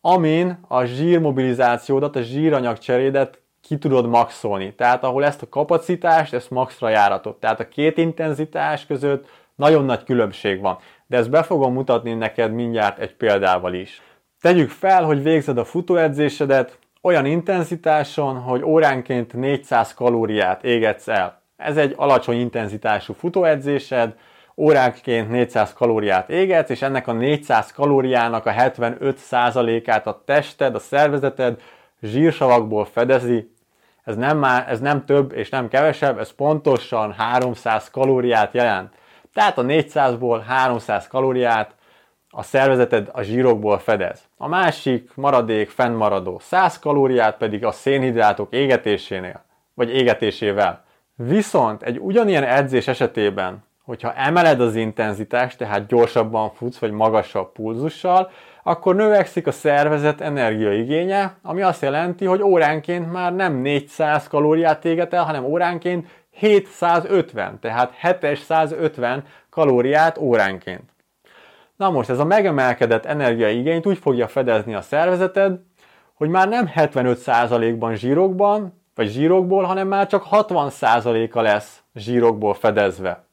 amin 0.00 0.58
a 0.68 0.84
zsírmobilizációdat, 0.84 2.16
a 2.16 2.20
zsíranyagcserédet 2.20 3.40
ki 3.68 3.78
tudod 3.78 4.06
maxolni. 4.06 4.74
Tehát 4.74 5.04
ahol 5.04 5.24
ezt 5.24 5.42
a 5.42 5.48
kapacitást, 5.48 6.34
ezt 6.34 6.50
maxra 6.50 6.88
járatod. 6.88 7.36
Tehát 7.36 7.60
a 7.60 7.68
két 7.68 7.98
intenzitás 7.98 8.86
között 8.86 9.28
nagyon 9.54 9.84
nagy 9.84 10.04
különbség 10.04 10.60
van. 10.60 10.78
De 11.06 11.16
ezt 11.16 11.30
be 11.30 11.42
fogom 11.42 11.72
mutatni 11.72 12.14
neked 12.14 12.52
mindjárt 12.52 12.98
egy 12.98 13.14
példával 13.14 13.74
is. 13.74 14.02
Tegyük 14.40 14.70
fel, 14.70 15.04
hogy 15.04 15.22
végzed 15.22 15.58
a 15.58 15.64
futóedzésedet 15.64 16.78
olyan 17.02 17.26
intenzitáson, 17.26 18.36
hogy 18.36 18.62
óránként 18.62 19.32
400 19.32 19.94
kalóriát 19.94 20.64
égetsz 20.64 21.08
el. 21.08 21.42
Ez 21.56 21.76
egy 21.76 21.94
alacsony 21.96 22.40
intenzitású 22.40 23.12
futóedzésed, 23.12 24.14
óránként 24.56 25.30
400 25.30 25.72
kalóriát 25.72 26.30
égetsz, 26.30 26.70
és 26.70 26.82
ennek 26.82 27.06
a 27.06 27.12
400 27.12 27.72
kalóriának 27.72 28.46
a 28.46 28.50
75%-át 28.50 30.06
a 30.06 30.22
tested, 30.24 30.74
a 30.74 30.78
szervezeted 30.78 31.60
zsírsavakból 32.02 32.84
fedezi, 32.84 33.50
ez 34.08 34.16
nem, 34.16 34.38
már, 34.38 34.64
ez 34.68 34.80
nem 34.80 35.04
több 35.04 35.32
és 35.32 35.48
nem 35.48 35.68
kevesebb, 35.68 36.18
ez 36.18 36.30
pontosan 36.30 37.12
300 37.12 37.90
kalóriát 37.90 38.54
jelent. 38.54 38.92
Tehát 39.32 39.58
a 39.58 39.62
400-ból 39.62 40.42
300 40.46 41.08
kalóriát 41.08 41.74
a 42.30 42.42
szervezeted 42.42 43.08
a 43.12 43.22
zsírokból 43.22 43.78
fedez. 43.78 44.20
A 44.36 44.48
másik 44.48 45.10
maradék 45.14 45.70
fennmaradó 45.70 46.38
100 46.38 46.78
kalóriát 46.78 47.36
pedig 47.36 47.64
a 47.64 47.72
szénhidrátok 47.72 48.52
égetésénél, 48.52 49.44
vagy 49.74 49.94
égetésével. 49.94 50.84
Viszont 51.14 51.82
egy 51.82 51.98
ugyanilyen 51.98 52.44
edzés 52.44 52.88
esetében, 52.88 53.64
hogyha 53.88 54.12
emeled 54.14 54.60
az 54.60 54.74
intenzitást, 54.74 55.58
tehát 55.58 55.86
gyorsabban 55.86 56.50
futsz, 56.50 56.78
vagy 56.78 56.90
magasabb 56.90 57.52
pulzussal, 57.52 58.30
akkor 58.62 58.94
növekszik 58.94 59.46
a 59.46 59.52
szervezet 59.52 60.20
energiaigénye, 60.20 61.36
ami 61.42 61.62
azt 61.62 61.82
jelenti, 61.82 62.24
hogy 62.24 62.42
óránként 62.42 63.12
már 63.12 63.34
nem 63.34 63.54
400 63.54 64.28
kalóriát 64.28 64.84
éget 64.84 65.12
el, 65.12 65.24
hanem 65.24 65.44
óránként 65.44 66.06
750, 66.30 67.58
tehát 67.60 67.94
750 68.00 69.24
kalóriát 69.50 70.18
óránként. 70.18 70.90
Na 71.76 71.90
most 71.90 72.10
ez 72.10 72.18
a 72.18 72.24
megemelkedett 72.24 73.04
energiaigényt 73.04 73.86
úgy 73.86 73.98
fogja 73.98 74.28
fedezni 74.28 74.74
a 74.74 74.80
szervezeted, 74.80 75.58
hogy 76.14 76.28
már 76.28 76.48
nem 76.48 76.70
75%-ban 76.74 77.94
zsírokban, 77.94 78.82
vagy 78.94 79.08
zsírokból, 79.08 79.64
hanem 79.64 79.88
már 79.88 80.06
csak 80.06 80.26
60%-a 80.30 81.40
lesz 81.40 81.82
zsírokból 81.94 82.54
fedezve. 82.54 83.26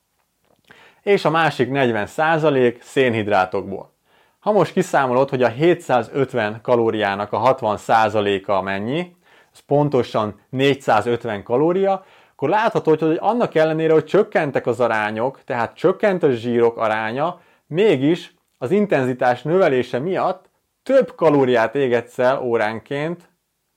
És 1.06 1.26
a 1.26 1.30
másik 1.30 1.70
40% 1.72 2.82
szénhidrátokból. 2.82 3.94
Ha 4.40 4.52
most 4.52 4.72
kiszámolod, 4.72 5.30
hogy 5.30 5.44
a 5.44 5.48
750 5.48 6.62
kalóriának 6.62 7.34
a 7.34 7.56
60%-a 7.56 8.62
mennyi, 8.62 9.16
ez 9.54 9.60
pontosan 9.60 10.40
450 10.50 11.44
kalória, 11.44 12.06
akkor 12.32 12.50
látható, 12.50 12.96
hogy 13.00 13.18
annak 13.22 13.56
ellenére, 13.56 13.94
hogy 13.94 14.06
csökkentek 14.06 14.68
az 14.68 14.80
arányok, 14.80 15.44
tehát 15.44 15.76
csökkent 15.76 16.24
a 16.24 16.32
zsírok 16.32 16.78
aránya, 16.78 17.40
mégis 17.68 18.34
az 18.58 18.72
intenzitás 18.72 19.42
növelése 19.42 20.00
miatt 20.00 20.50
több 20.84 21.16
kalóriát 21.16 21.76
égetsz 21.76 22.20
el 22.20 22.42
óránként, 22.42 23.30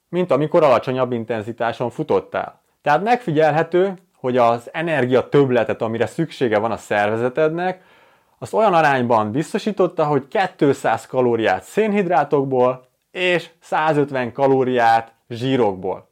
mint 0.08 0.30
amikor 0.30 0.62
alacsonyabb 0.62 1.12
intenzitáson 1.12 1.90
futottál. 1.90 2.62
Tehát 2.82 3.02
megfigyelhető, 3.02 3.94
hogy 4.21 4.37
az 4.37 4.69
energia 4.73 5.29
többletet, 5.29 5.83
amire 5.83 6.07
szüksége 6.07 6.59
van 6.59 6.71
a 6.71 6.77
szervezetednek, 6.77 7.83
azt 8.39 8.55
olyan 8.55 8.75
arányban 8.75 9.31
biztosította, 9.31 10.05
hogy 10.05 10.27
200 10.57 11.07
kalóriát 11.07 11.63
szénhidrátokból 11.63 12.87
és 13.11 13.51
150 13.61 14.33
kalóriát 14.33 15.13
zsírokból. 15.29 16.09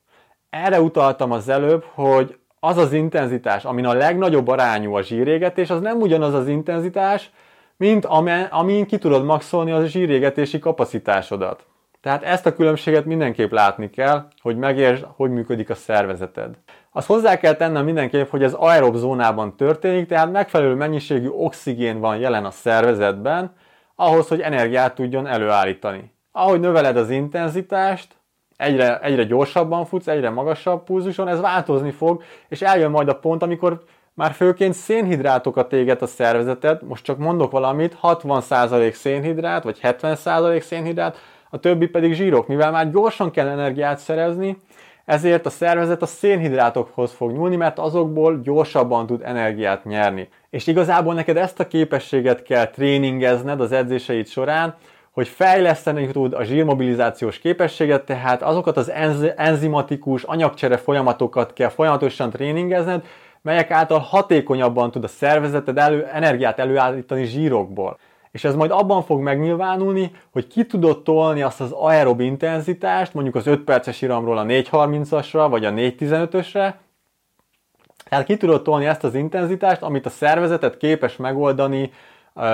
Erre 0.51 0.81
utaltam 0.81 1.33
az 1.33 1.49
előbb, 1.49 1.85
hogy 1.95 2.39
az 2.61 2.77
az 2.77 2.93
intenzitás, 2.93 3.65
amin 3.65 3.87
a 3.87 3.93
legnagyobb 3.93 4.49
arányú 4.49 4.95
a 4.95 5.03
zsírégetés, 5.03 5.71
az 5.71 5.81
nem 5.81 6.01
ugyanaz 6.01 6.35
az 6.35 6.49
intenzitás, 6.49 7.31
mint 7.77 8.05
amin 8.51 8.87
ki 8.87 8.99
tudod 8.99 9.25
maxolni 9.25 9.71
a 9.71 9.87
zsírégetési 9.87 10.59
kapacitásodat. 10.59 11.67
Tehát 12.07 12.23
ezt 12.23 12.47
a 12.47 12.55
különbséget 12.55 13.05
mindenképp 13.05 13.53
látni 13.53 13.91
kell, 13.91 14.29
hogy 14.43 14.57
megértsd, 14.57 15.07
hogy 15.17 15.31
működik 15.31 15.71
a 15.71 15.75
szervezeted. 15.75 16.55
Azt 16.93 17.07
hozzá 17.07 17.37
kell 17.37 17.55
tennem 17.55 17.85
mindenképp, 17.85 18.31
hogy 18.31 18.43
ez 18.43 18.53
aerob 18.53 18.97
zónában 18.97 19.57
történik, 19.57 20.07
tehát 20.07 20.33
megfelelő 20.33 20.75
mennyiségű 20.75 21.29
oxigén 21.29 22.01
van 22.01 22.17
jelen 22.17 22.45
a 22.45 22.51
szervezetben, 22.51 23.55
ahhoz, 23.95 24.29
hogy 24.29 24.41
energiát 24.41 24.95
tudjon 24.95 25.27
előállítani. 25.27 26.13
Ahogy 26.33 26.61
növeled 26.61 26.97
az 26.97 27.11
intenzitást, 27.11 28.17
egyre, 28.57 28.99
egyre 28.99 29.25
gyorsabban 29.25 29.85
futsz, 29.85 30.07
egyre 30.07 30.31
magasabb 30.31 30.85
pulzuson, 30.85 31.29
ez 31.29 31.41
változni 31.41 31.91
fog, 31.91 32.23
és 32.49 32.63
eljön 32.63 32.91
majd 32.91 33.09
a 33.09 33.19
pont, 33.19 33.43
amikor 33.43 33.83
már 34.15 34.33
főként 34.33 34.75
szénhidrátokat 34.75 35.73
éget 35.73 36.03
a 36.03 36.07
szervezeted, 36.07 36.83
most 36.83 37.05
csak 37.05 37.19
mondok 37.19 37.51
valamit, 37.51 37.99
60% 38.03 38.93
szénhidrát, 38.93 39.63
vagy 39.63 39.79
70% 39.83 40.61
szénhidrát, 40.61 41.17
a 41.57 41.61
többi 41.61 41.87
pedig 41.87 42.13
zsírok, 42.13 42.47
mivel 42.47 42.71
már 42.71 42.91
gyorsan 42.91 43.31
kell 43.31 43.49
energiát 43.49 43.99
szerezni, 43.99 44.57
ezért 45.05 45.47
a 45.47 45.51
szervezet 45.51 46.03
a 46.03 46.07
szénhidrátokhoz 46.07 47.13
fog 47.13 47.33
nyúlni, 47.33 47.57
mert 47.57 47.79
azokból 47.79 48.41
gyorsabban 48.43 49.07
tud 49.07 49.23
energiát 49.25 49.85
nyerni. 49.85 50.29
És 50.51 50.67
igazából 50.67 51.15
neked 51.15 51.37
ezt 51.37 51.61
a 51.61 51.67
képességet 51.67 52.43
kell 52.43 52.67
tréningezned 52.67 53.61
az 53.61 53.73
edzéseid 53.73 54.27
során, 54.27 54.75
hogy 55.11 55.29
fejleszteni 55.29 56.07
tud 56.07 56.33
a 56.33 56.45
zsírmobilizációs 56.45 57.39
képességet, 57.39 58.05
tehát 58.05 58.43
azokat 58.43 58.77
az 58.77 58.93
enzimatikus 59.37 60.23
anyagcsere 60.23 60.77
folyamatokat 60.77 61.53
kell 61.53 61.69
folyamatosan 61.69 62.31
tréningezned, 62.31 63.05
melyek 63.43 63.71
által 63.71 63.99
hatékonyabban 63.99 64.91
tud 64.91 65.05
a 65.05 65.09
szervezeted 65.09 65.79
elő, 65.79 66.07
energiát 66.13 66.59
előállítani 66.59 67.25
zsírokból. 67.25 67.99
És 68.37 68.45
ez 68.45 68.55
majd 68.55 68.71
abban 68.71 69.03
fog 69.03 69.21
megnyilvánulni, 69.21 70.11
hogy 70.33 70.47
ki 70.47 70.67
tudod 70.67 71.03
tolni 71.03 71.43
azt 71.43 71.61
az 71.61 71.73
aerob 71.73 72.21
intenzitást, 72.21 73.15
mondjuk 73.15 73.35
az 73.35 73.47
5 73.47 73.61
perces 73.61 74.03
iramról 74.03 74.39
a 74.39 74.45
4.30-asra, 74.45 75.47
vagy 75.51 75.65
a 75.65 75.71
4.15-ösre, 75.71 76.75
tehát 78.09 78.25
ki 78.25 78.37
tudod 78.37 78.63
tolni 78.63 78.87
ezt 78.87 79.05
az 79.05 79.15
intenzitást, 79.15 79.83
amit 79.83 80.07
a 80.07 80.11
szervezetet 80.11 80.77
képes 80.77 81.17
megoldani 81.17 81.91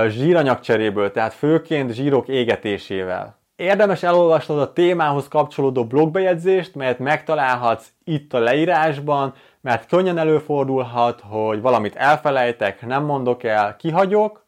zsíranyagcseréből, 0.09 1.11
tehát 1.11 1.35
főként 1.35 1.93
zsírok 1.93 2.29
égetésével. 2.29 3.39
Érdemes 3.57 4.03
elolvasnod 4.03 4.59
a 4.59 4.73
témához 4.73 5.29
kapcsolódó 5.29 5.85
blogbejegyzést, 5.85 6.75
melyet 6.75 6.99
megtalálhatsz 6.99 7.87
itt 8.05 8.35
a 8.35 8.39
leírásban, 8.39 9.35
mert 9.61 9.89
könnyen 9.89 10.19
előfordulhat, 10.19 11.23
hogy 11.29 11.61
valamit 11.61 11.97
elfelejtek, 11.97 12.87
nem 12.87 13.05
mondok 13.05 13.43
el, 13.43 13.77
kihagyok, 13.77 14.42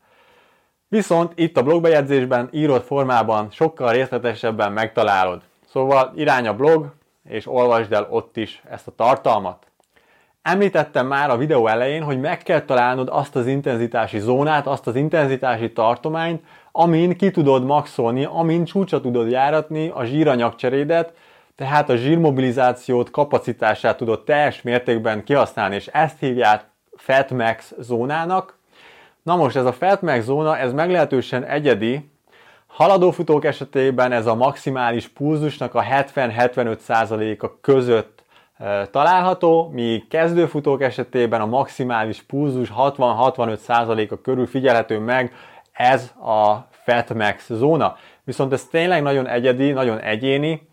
viszont 0.88 1.32
itt 1.34 1.56
a 1.56 1.62
blogbejegyzésben 1.62 2.48
írott 2.52 2.86
formában 2.86 3.48
sokkal 3.50 3.92
részletesebben 3.92 4.72
megtalálod. 4.72 5.42
Szóval 5.66 6.12
irány 6.14 6.46
a 6.46 6.54
blog, 6.54 6.94
és 7.28 7.46
olvasd 7.46 7.92
el 7.92 8.06
ott 8.10 8.36
is 8.36 8.62
ezt 8.70 8.86
a 8.86 8.94
tartalmat. 8.96 9.66
Említettem 10.42 11.06
már 11.06 11.30
a 11.30 11.36
videó 11.36 11.66
elején, 11.66 12.02
hogy 12.02 12.20
meg 12.20 12.38
kell 12.38 12.60
találnod 12.60 13.08
azt 13.10 13.36
az 13.36 13.46
intenzitási 13.46 14.18
zónát, 14.18 14.66
azt 14.66 14.86
az 14.86 14.96
intenzitási 14.96 15.72
tartományt, 15.72 16.44
amin 16.72 17.16
ki 17.16 17.30
tudod 17.30 17.64
maxolni, 17.64 18.24
amin 18.24 18.64
csúcsa 18.64 19.00
tudod 19.00 19.30
járatni 19.30 19.88
a 19.88 20.04
zsíranyagcserédet, 20.04 21.12
tehát 21.56 21.90
a 21.90 21.96
zsírmobilizációt, 21.96 23.10
kapacitását 23.10 23.96
tudod 23.96 24.24
teljes 24.24 24.62
mértékben 24.62 25.24
kihasználni, 25.24 25.74
és 25.74 25.86
ezt 25.86 26.18
hívják 26.18 26.64
Fatmax 26.96 27.74
zónának. 27.78 28.58
Na 29.24 29.36
most 29.36 29.56
ez 29.56 29.64
a 29.64 29.72
Fatmax 29.72 30.24
zóna, 30.24 30.58
ez 30.58 30.72
meglehetősen 30.72 31.44
egyedi, 31.44 32.12
Haladófutók 32.66 33.44
esetében 33.44 34.12
ez 34.12 34.26
a 34.26 34.34
maximális 34.34 35.08
pulzusnak 35.08 35.74
a 35.74 35.82
70-75%-a 35.82 37.60
között 37.60 38.24
található, 38.90 39.70
míg 39.72 40.08
kezdőfutók 40.08 40.82
esetében 40.82 41.40
a 41.40 41.46
maximális 41.46 42.22
pulzus 42.22 42.72
60-65%-a 42.76 44.20
körül 44.20 44.46
figyelhető 44.46 44.98
meg 44.98 45.32
ez 45.72 46.12
a 46.20 46.68
Fatmax 46.70 47.52
zóna. 47.52 47.96
Viszont 48.24 48.52
ez 48.52 48.64
tényleg 48.64 49.02
nagyon 49.02 49.28
egyedi, 49.28 49.70
nagyon 49.70 50.00
egyéni, 50.00 50.72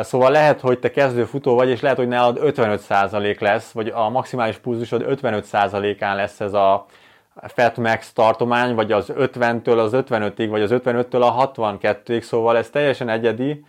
Szóval 0.00 0.30
lehet, 0.30 0.60
hogy 0.60 0.78
te 0.78 0.90
kezdő 0.90 1.24
futó 1.24 1.54
vagy, 1.54 1.68
és 1.68 1.80
lehet, 1.80 1.96
hogy 1.96 2.08
nálad 2.08 2.38
55% 2.42 3.40
lesz, 3.40 3.72
vagy 3.72 3.88
a 3.88 4.08
maximális 4.08 4.56
pulzusod 4.56 5.04
55%-án 5.08 6.16
lesz 6.16 6.40
ez 6.40 6.52
a 6.52 6.86
Fatmax 7.34 8.12
tartomány, 8.12 8.74
vagy 8.74 8.92
az 8.92 9.12
50-től 9.18 9.78
az 9.78 9.92
55-ig, 9.94 10.46
vagy 10.50 10.62
az 10.62 10.70
55-től 10.74 11.20
a 11.20 11.52
62-ig, 11.52 12.22
szóval 12.22 12.56
ez 12.56 12.70
teljesen 12.70 13.08
egyedi, 13.08 13.64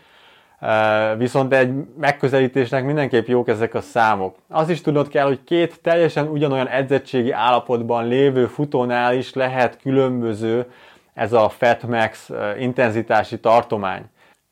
viszont 1.17 1.53
egy 1.53 1.73
megközelítésnek 1.97 2.85
mindenképp 2.85 3.27
jók 3.27 3.47
ezek 3.47 3.73
a 3.73 3.81
számok. 3.81 4.35
Az 4.49 4.69
is 4.69 4.81
tudod 4.81 5.07
kell, 5.07 5.25
hogy 5.25 5.43
két 5.43 5.81
teljesen 5.81 6.27
ugyanolyan 6.27 6.67
edzettségi 6.67 7.31
állapotban 7.31 8.07
lévő 8.07 8.45
futónál 8.45 9.15
is 9.15 9.33
lehet 9.33 9.77
különböző 9.81 10.71
ez 11.13 11.33
a 11.33 11.49
Fatmax 11.49 12.29
intenzitási 12.59 13.39
tartomány. 13.39 14.03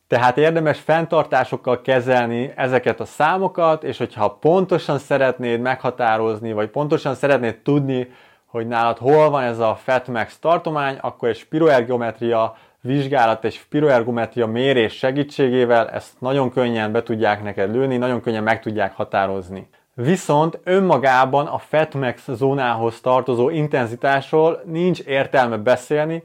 Tehát 0.08 0.38
érdemes 0.38 0.80
fenntartásokkal 0.80 1.82
kezelni 1.82 2.54
ezeket 2.56 3.00
a 3.00 3.06
számokat, 3.06 3.84
és 3.84 3.98
hogyha 3.98 4.30
pontosan 4.30 4.98
szeretnéd 4.98 5.60
meghatározni, 5.60 6.54
vagy 6.54 6.70
pontosan 6.70 7.16
szeretnéd 7.16 7.58
tudni, 7.58 8.08
hogy 8.52 8.68
nálad 8.68 8.98
hol 8.98 9.30
van 9.30 9.44
ez 9.44 9.60
a 9.60 9.76
Fatmax 9.84 10.40
tartomány, 10.40 10.98
akkor 11.02 11.30
egy 11.30 11.38
spiroergometria 11.38 12.56
vizsgálat 12.82 13.44
és 13.44 13.54
spiroergometria 13.54 14.48
mérés 14.48 14.94
segítségével 14.94 15.90
ezt 15.90 16.14
nagyon 16.20 16.52
könnyen 16.52 16.92
be 16.92 17.04
tudják 17.04 17.44
neked 17.44 17.72
lőni, 17.72 17.98
nagyon 17.98 18.22
könnyen 18.22 18.44
meg 18.44 18.62
tudják 18.62 18.96
határozni. 18.96 19.70
Viszont 19.94 20.60
önmagában 20.64 21.48
a 21.48 21.58
Fatmax 21.58 22.30
zónához 22.32 23.02
tartozó 23.02 23.50
intenzitásról 23.50 24.62
nincs 24.66 25.00
értelme 25.00 25.58
beszélni, 25.58 26.24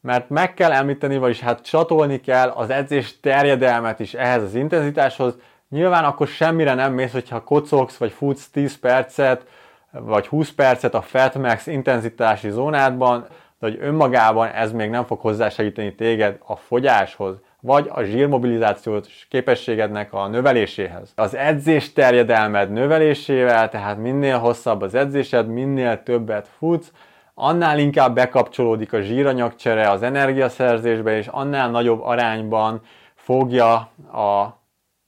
mert 0.00 0.28
meg 0.28 0.54
kell 0.54 0.72
említeni, 0.72 1.18
vagyis 1.18 1.40
hát 1.40 1.62
csatolni 1.62 2.20
kell 2.20 2.48
az 2.48 2.70
edzés 2.70 3.20
terjedelmet 3.20 4.00
is 4.00 4.14
ehhez 4.14 4.42
az 4.42 4.54
intenzitáshoz. 4.54 5.34
Nyilván 5.68 6.04
akkor 6.04 6.26
semmire 6.26 6.74
nem 6.74 6.92
mész, 6.92 7.12
hogyha 7.12 7.44
kocogsz, 7.44 7.96
vagy 7.96 8.12
futsz 8.12 8.48
10 8.48 8.78
percet, 8.78 9.46
vagy 9.90 10.26
20 10.26 10.50
percet 10.50 10.94
a 10.94 11.00
Fatmax 11.00 11.66
intenzitási 11.66 12.50
zónádban, 12.50 13.26
de 13.58 13.66
hogy 13.66 13.78
önmagában 13.80 14.48
ez 14.48 14.72
még 14.72 14.90
nem 14.90 15.04
fog 15.04 15.20
hozzásegíteni 15.20 15.94
téged 15.94 16.38
a 16.46 16.56
fogyáshoz, 16.56 17.36
vagy 17.60 17.90
a 17.92 18.02
zsírmobilizációs 18.02 19.26
képességednek 19.30 20.12
a 20.12 20.26
növeléséhez. 20.26 21.12
Az 21.14 21.34
edzés 21.34 21.92
terjedelmed 21.92 22.72
növelésével, 22.72 23.68
tehát 23.68 23.98
minél 23.98 24.38
hosszabb 24.38 24.82
az 24.82 24.94
edzésed, 24.94 25.48
minél 25.48 26.02
többet 26.02 26.48
futsz, 26.58 26.92
annál 27.34 27.78
inkább 27.78 28.14
bekapcsolódik 28.14 28.92
a 28.92 29.00
zsíranyagcsere 29.00 29.90
az 29.90 30.02
energiaszerzésbe, 30.02 31.16
és 31.16 31.26
annál 31.26 31.70
nagyobb 31.70 32.02
arányban 32.02 32.80
fogja 33.14 33.74
a 34.12 34.58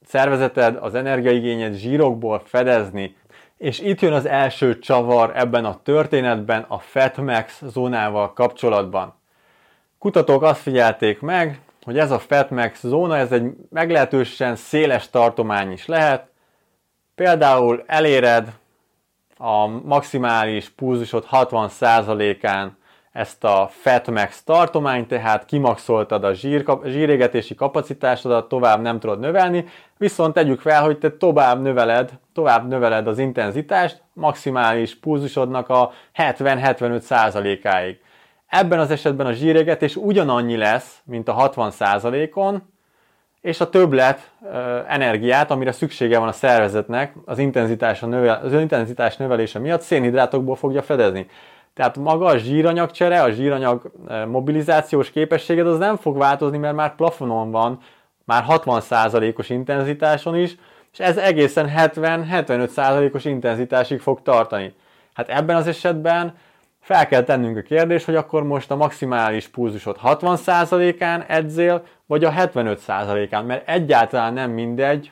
szervezeted 0.05 0.77
az 0.81 0.95
energiaigényed 0.95 1.73
zsírokból 1.73 2.41
fedezni. 2.45 3.15
És 3.61 3.79
itt 3.79 4.01
jön 4.01 4.13
az 4.13 4.25
első 4.25 4.79
csavar 4.79 5.31
ebben 5.35 5.65
a 5.65 5.81
történetben 5.83 6.65
a 6.67 6.79
Fatmax 6.79 7.61
zónával 7.65 8.33
kapcsolatban. 8.33 9.13
Kutatók 9.99 10.43
azt 10.43 10.61
figyelték 10.61 11.19
meg, 11.19 11.59
hogy 11.83 11.97
ez 11.97 12.11
a 12.11 12.19
Fatmax 12.19 12.79
zóna, 12.79 13.17
ez 13.17 13.31
egy 13.31 13.51
meglehetősen 13.69 14.55
széles 14.55 15.09
tartomány 15.09 15.71
is 15.71 15.85
lehet. 15.85 16.29
Például 17.15 17.83
eléred 17.87 18.51
a 19.37 19.67
maximális 19.67 20.69
pulzusod 20.69 21.27
60%-án 21.31 22.77
ezt 23.11 23.43
a 23.43 23.69
Fatmax 23.71 24.43
tartományt, 24.43 25.07
tehát 25.07 25.45
kimaxoltad 25.45 26.23
a 26.23 26.33
zsír, 26.33 26.65
zsírégetési 26.85 27.55
kapacitásodat, 27.55 28.47
tovább 28.47 28.81
nem 28.81 28.99
tudod 28.99 29.19
növelni, 29.19 29.65
viszont 29.97 30.33
tegyük 30.33 30.59
fel, 30.59 30.83
hogy 30.83 30.97
te 30.97 31.11
tovább 31.11 31.61
növeled, 31.61 32.11
tovább 32.33 32.67
növeled 32.67 33.07
az 33.07 33.17
intenzitást 33.19 34.01
maximális 34.13 34.99
pulzusodnak 34.99 35.69
a 35.69 35.91
70-75%-áig. 36.17 37.99
Ebben 38.47 38.79
az 38.79 38.91
esetben 38.91 39.25
a 39.25 39.33
zsírégetés 39.33 39.95
ugyanannyi 39.95 40.57
lesz, 40.57 41.01
mint 41.03 41.27
a 41.27 41.51
60%-on, 41.55 42.69
és 43.41 43.61
a 43.61 43.69
többlet 43.69 44.31
energiát, 44.87 45.51
amire 45.51 45.71
szüksége 45.71 46.19
van 46.19 46.27
a 46.27 46.31
szervezetnek 46.31 47.13
az 47.25 47.37
intenzitás, 47.39 47.99
növel, 47.99 48.41
az 48.43 48.53
intenzitás 48.53 49.17
növelése 49.17 49.59
miatt 49.59 49.81
szénhidrátokból 49.81 50.55
fogja 50.55 50.81
fedezni. 50.81 51.27
Tehát 51.73 51.97
maga 51.97 52.25
a 52.25 52.37
zsíranyagcsere, 52.37 53.21
a 53.21 53.31
zsíranyag 53.31 53.91
mobilizációs 54.27 55.11
képességed 55.11 55.67
az 55.67 55.77
nem 55.77 55.95
fog 55.97 56.17
változni, 56.17 56.57
mert 56.57 56.75
már 56.75 56.95
plafonon 56.95 57.51
van, 57.51 57.79
már 58.25 58.45
60%-os 58.47 59.49
intenzitáson 59.49 60.35
is, 60.35 60.55
és 60.91 60.99
ez 60.99 61.17
egészen 61.17 61.71
70-75%-os 61.77 63.25
intenzitásig 63.25 63.99
fog 63.99 64.21
tartani. 64.21 64.73
Hát 65.13 65.29
ebben 65.29 65.55
az 65.55 65.67
esetben 65.67 66.35
fel 66.79 67.07
kell 67.07 67.23
tennünk 67.23 67.57
a 67.57 67.61
kérdést, 67.61 68.05
hogy 68.05 68.15
akkor 68.15 68.43
most 68.43 68.71
a 68.71 68.75
maximális 68.75 69.47
pulzusot 69.47 69.99
60%-án 70.03 71.23
edzél, 71.23 71.83
vagy 72.05 72.23
a 72.23 72.31
75%-án, 72.31 73.45
mert 73.45 73.69
egyáltalán 73.69 74.33
nem 74.33 74.51
mindegy 74.51 75.11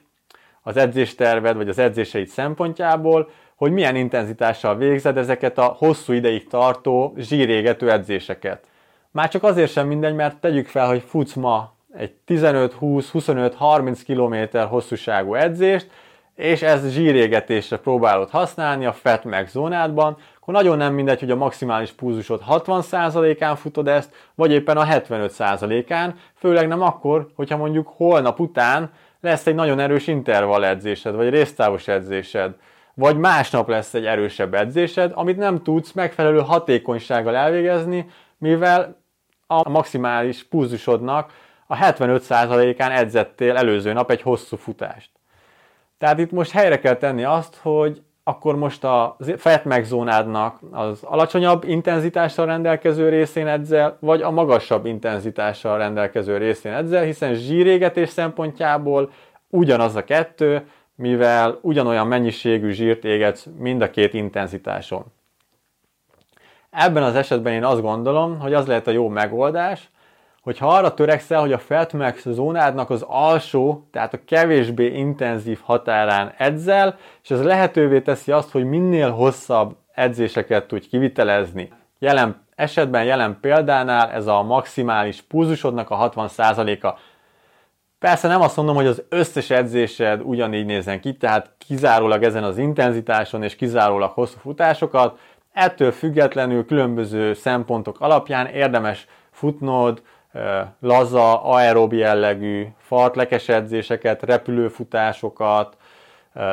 az 0.61 0.77
edzésterved, 0.77 1.55
vagy 1.55 1.69
az 1.69 1.79
edzéseid 1.79 2.27
szempontjából, 2.27 3.29
hogy 3.59 3.71
milyen 3.71 3.95
intenzitással 3.95 4.77
végzed 4.77 5.17
ezeket 5.17 5.57
a 5.57 5.75
hosszú 5.77 6.13
ideig 6.13 6.47
tartó 6.47 7.13
zsírégető 7.17 7.91
edzéseket. 7.91 8.63
Már 9.11 9.29
csak 9.29 9.43
azért 9.43 9.71
sem 9.71 9.87
mindegy, 9.87 10.15
mert 10.15 10.37
tegyük 10.37 10.67
fel, 10.67 10.87
hogy 10.87 11.03
futsz 11.07 11.33
ma 11.33 11.73
egy 11.93 12.13
15-20-25-30 12.27 13.99
km 14.05 14.57
hosszúságú 14.57 15.33
edzést, 15.33 15.89
és 16.35 16.61
ez 16.61 16.89
zsírégetésre 16.89 17.77
próbálod 17.77 18.29
használni 18.29 18.85
a 18.85 18.93
Fatmax 18.93 19.51
zónádban, 19.51 20.17
akkor 20.41 20.53
nagyon 20.53 20.77
nem 20.77 20.93
mindegy, 20.93 21.19
hogy 21.19 21.31
a 21.31 21.35
maximális 21.35 21.91
pulzusod 21.91 22.41
60%-án 22.49 23.55
futod 23.55 23.87
ezt, 23.87 24.13
vagy 24.35 24.51
éppen 24.51 24.77
a 24.77 24.85
75%-án, 24.85 26.15
főleg 26.35 26.67
nem 26.67 26.81
akkor, 26.81 27.27
hogyha 27.35 27.57
mondjuk 27.57 27.93
holnap 27.95 28.39
után 28.39 28.91
lesz 29.21 29.47
egy 29.47 29.55
nagyon 29.55 29.79
erős 29.79 30.07
intervall 30.07 30.63
edzésed, 30.63 31.15
vagy 31.15 31.29
résztávos 31.29 31.87
edzésed, 31.87 32.55
vagy 32.99 33.17
másnap 33.17 33.67
lesz 33.67 33.93
egy 33.93 34.05
erősebb 34.05 34.53
edzésed, 34.53 35.11
amit 35.15 35.37
nem 35.37 35.63
tudsz 35.63 35.91
megfelelő 35.91 36.39
hatékonysággal 36.39 37.35
elvégezni, 37.35 38.09
mivel 38.37 39.01
a 39.47 39.69
maximális 39.69 40.43
pulzusodnak 40.43 41.33
a 41.67 41.75
75%-án 41.75 42.91
edzettél 42.91 43.57
előző 43.57 43.93
nap 43.93 44.11
egy 44.11 44.21
hosszú 44.21 44.57
futást. 44.57 45.09
Tehát 45.97 46.19
itt 46.19 46.31
most 46.31 46.51
helyre 46.51 46.79
kell 46.79 46.95
tenni 46.95 47.23
azt, 47.23 47.59
hogy 47.61 48.01
akkor 48.23 48.55
most 48.55 48.83
a 48.83 49.17
fat 49.37 49.65
megzónádnak 49.65 50.59
az 50.71 51.03
alacsonyabb 51.03 51.63
intenzitással 51.63 52.45
rendelkező 52.45 53.09
részén 53.09 53.47
edzel, 53.47 53.97
vagy 53.99 54.21
a 54.21 54.31
magasabb 54.31 54.85
intenzitással 54.85 55.77
rendelkező 55.77 56.37
részén 56.37 56.73
edzel, 56.73 57.03
hiszen 57.03 57.33
zsírégetés 57.33 58.09
szempontjából 58.09 59.11
ugyanaz 59.49 59.95
a 59.95 60.03
kettő, 60.03 60.67
mivel 60.99 61.59
ugyanolyan 61.61 62.07
mennyiségű 62.07 62.71
zsírt 62.71 63.05
égetsz 63.05 63.47
mind 63.57 63.81
a 63.81 63.89
két 63.89 64.13
intenzitáson. 64.13 65.05
Ebben 66.69 67.03
az 67.03 67.15
esetben 67.15 67.53
én 67.53 67.63
azt 67.63 67.81
gondolom, 67.81 68.39
hogy 68.39 68.53
az 68.53 68.67
lehet 68.67 68.87
a 68.87 68.91
jó 68.91 69.07
megoldás, 69.07 69.89
hogyha 70.41 70.67
arra 70.67 70.93
törekszel, 70.93 71.39
hogy 71.39 71.51
a 71.51 71.57
feltmax 71.57 72.27
zónádnak 72.27 72.89
az 72.89 73.05
alsó, 73.07 73.87
tehát 73.91 74.13
a 74.13 74.19
kevésbé 74.25 74.85
intenzív 74.85 75.59
határán 75.63 76.33
edzel, 76.37 76.97
és 77.23 77.31
ez 77.31 77.43
lehetővé 77.43 78.01
teszi 78.01 78.31
azt, 78.31 78.51
hogy 78.51 78.65
minél 78.65 79.11
hosszabb 79.11 79.75
edzéseket 79.93 80.67
tudj 80.67 80.87
kivitelezni. 80.87 81.71
Jelen 81.99 82.45
esetben, 82.55 83.03
jelen 83.03 83.37
példánál 83.41 84.09
ez 84.09 84.27
a 84.27 84.43
maximális 84.43 85.21
pulzusodnak 85.21 85.89
a 85.89 86.09
60%-a. 86.09 86.99
Persze 87.99 88.27
nem 88.27 88.41
azt 88.41 88.55
mondom, 88.55 88.75
hogy 88.75 88.85
az 88.85 89.03
összes 89.09 89.49
edzésed 89.49 90.21
ugyanígy 90.23 90.65
nézzen 90.65 90.99
ki, 90.99 91.17
tehát 91.17 91.51
kizárólag 91.57 92.23
ezen 92.23 92.43
az 92.43 92.57
intenzitáson 92.57 93.43
és 93.43 93.55
kizárólag 93.55 94.11
hosszú 94.11 94.37
futásokat, 94.41 95.19
ettől 95.53 95.91
függetlenül 95.91 96.65
különböző 96.65 97.33
szempontok 97.33 97.99
alapján 97.99 98.47
érdemes 98.47 99.07
futnod, 99.31 100.01
laza, 100.79 101.43
aerob 101.43 101.93
jellegű, 101.93 102.67
fartlekes 102.77 103.49
edzéseket, 103.49 104.23
repülőfutásokat, 104.23 105.77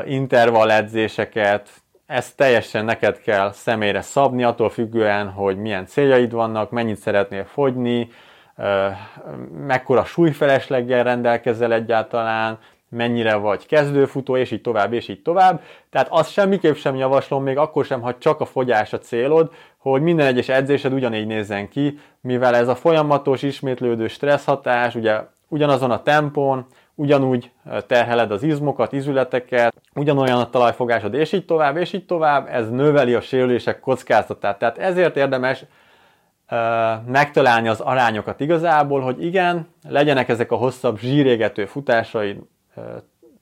intervall 0.07 0.71
edzéseket, 0.71 1.71
ezt 2.07 2.37
teljesen 2.37 2.85
neked 2.85 3.21
kell 3.21 3.53
személyre 3.53 4.01
szabni, 4.01 4.45
attól 4.45 4.71
függően, 4.71 5.29
hogy 5.29 5.57
milyen 5.57 5.87
céljaid 5.87 6.33
vannak, 6.33 6.71
mennyit 6.71 6.97
szeretnél 6.97 7.45
fogyni, 7.45 8.09
mekkora 9.67 10.05
súlyfelesleggel 10.05 11.05
rendelkezel 11.05 11.73
egyáltalán, 11.73 12.59
mennyire 12.89 13.35
vagy 13.35 13.67
kezdőfutó, 13.67 14.37
és 14.37 14.51
így 14.51 14.61
tovább, 14.61 14.93
és 14.93 15.09
így 15.09 15.23
tovább. 15.23 15.61
Tehát 15.91 16.09
azt 16.11 16.33
semmiképp 16.33 16.75
sem 16.75 16.97
javaslom, 16.97 17.43
még 17.43 17.59
akkor 17.59 17.85
sem, 17.85 18.01
ha 18.01 18.19
csak 18.19 18.41
a 18.41 18.45
fogyás 18.45 18.93
a 18.93 18.99
célod, 18.99 19.51
hogy 19.77 20.03
minden 20.03 20.27
egyes 20.27 20.49
edzésed 20.49 20.93
ugyanígy 20.93 21.27
nézzen 21.27 21.69
ki, 21.69 21.99
mivel 22.21 22.55
ez 22.55 22.69
a 22.69 22.75
folyamatos, 22.75 23.43
ismétlődő 23.43 24.09
stresszhatás, 24.09 24.95
ugye 24.95 25.21
ugyanazon 25.49 25.91
a 25.91 26.03
tempón, 26.03 26.67
ugyanúgy 26.95 27.51
terheled 27.87 28.31
az 28.31 28.43
izmokat, 28.43 28.93
izületeket, 28.93 29.75
ugyanolyan 29.95 30.41
a 30.41 30.51
talajfogásod, 30.51 31.15
és 31.15 31.33
így 31.33 31.45
tovább, 31.45 31.77
és 31.77 31.93
így 31.93 32.07
tovább, 32.07 32.49
ez 32.51 32.71
növeli 32.71 33.15
a 33.15 33.21
sérülések 33.21 33.81
kockázatát. 33.81 34.59
Tehát 34.59 34.79
ezért 34.79 35.17
érdemes 35.17 35.65
megtalálni 37.07 37.69
az 37.69 37.81
arányokat 37.81 38.41
igazából, 38.41 39.01
hogy 39.01 39.25
igen, 39.25 39.69
legyenek 39.89 40.29
ezek 40.29 40.53
a 40.53 40.57
hosszabb 40.57 40.99
zsírégető 40.99 41.65
futásaid 41.65 42.39
uh, 42.75 42.85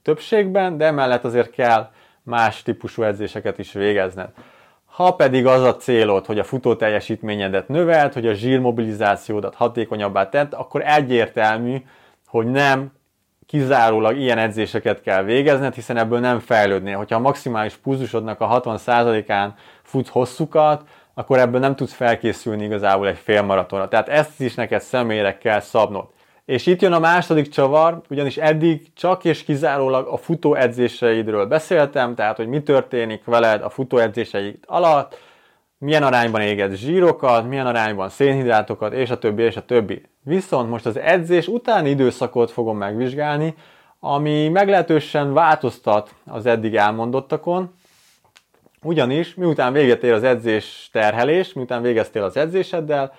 többségben, 0.02 0.76
de 0.76 0.84
emellett 0.84 1.24
azért 1.24 1.50
kell 1.50 1.90
más 2.22 2.62
típusú 2.62 3.02
edzéseket 3.02 3.58
is 3.58 3.72
végezned. 3.72 4.28
Ha 4.84 5.14
pedig 5.14 5.46
az 5.46 5.62
a 5.62 5.76
célod, 5.76 6.26
hogy 6.26 6.38
a 6.38 6.44
futó 6.44 6.74
teljesítményedet 6.74 7.68
növelt, 7.68 8.12
hogy 8.12 8.26
a 8.26 8.34
zsírmobilizációdat 8.34 9.54
hatékonyabbá 9.54 10.28
tett, 10.28 10.54
akkor 10.54 10.82
egyértelmű, 10.84 11.76
hogy 12.26 12.46
nem 12.46 12.92
kizárólag 13.46 14.16
ilyen 14.16 14.38
edzéseket 14.38 15.00
kell 15.00 15.22
végezned, 15.22 15.74
hiszen 15.74 15.96
ebből 15.96 16.20
nem 16.20 16.38
fejlődnél. 16.38 16.96
Hogyha 16.96 17.16
a 17.16 17.20
maximális 17.20 17.74
pulzusodnak 17.74 18.40
a 18.40 18.60
60%-án 18.60 19.54
futsz 19.82 20.08
hosszukat, 20.08 20.82
akkor 21.14 21.38
ebből 21.38 21.60
nem 21.60 21.76
tudsz 21.76 21.92
felkészülni 21.92 22.64
igazából 22.64 23.08
egy 23.08 23.18
félmaratonra. 23.18 23.88
Tehát 23.88 24.08
ezt 24.08 24.40
is 24.40 24.54
neked 24.54 24.80
személyre 24.80 25.38
kell 25.38 25.60
szabnod. 25.60 26.06
És 26.44 26.66
itt 26.66 26.80
jön 26.80 26.92
a 26.92 26.98
második 26.98 27.48
csavar, 27.48 28.00
ugyanis 28.10 28.36
eddig 28.36 28.92
csak 28.94 29.24
és 29.24 29.44
kizárólag 29.44 30.06
a 30.06 30.16
futóedzéseidről 30.16 31.46
beszéltem, 31.46 32.14
tehát 32.14 32.36
hogy 32.36 32.48
mi 32.48 32.62
történik 32.62 33.24
veled 33.24 33.62
a 33.62 33.70
futóedzéseid 33.70 34.58
alatt, 34.66 35.18
milyen 35.78 36.02
arányban 36.02 36.40
éged 36.40 36.74
zsírokat, 36.74 37.48
milyen 37.48 37.66
arányban 37.66 38.08
szénhidrátokat, 38.08 38.92
és 38.92 39.10
a 39.10 39.18
többi, 39.18 39.42
és 39.42 39.56
a 39.56 39.64
többi. 39.64 40.02
Viszont 40.22 40.70
most 40.70 40.86
az 40.86 40.96
edzés 40.96 41.48
utáni 41.48 41.90
időszakot 41.90 42.50
fogom 42.50 42.76
megvizsgálni, 42.76 43.54
ami 44.00 44.48
meglehetősen 44.48 45.32
változtat 45.32 46.14
az 46.26 46.46
eddig 46.46 46.76
elmondottakon, 46.76 47.74
ugyanis 48.84 49.34
miután 49.34 49.72
véget 49.72 50.02
ér 50.02 50.12
az 50.12 50.22
edzés 50.22 50.88
terhelés, 50.92 51.52
miután 51.52 51.82
végeztél 51.82 52.22
az 52.22 52.36
edzéseddel, 52.36 53.12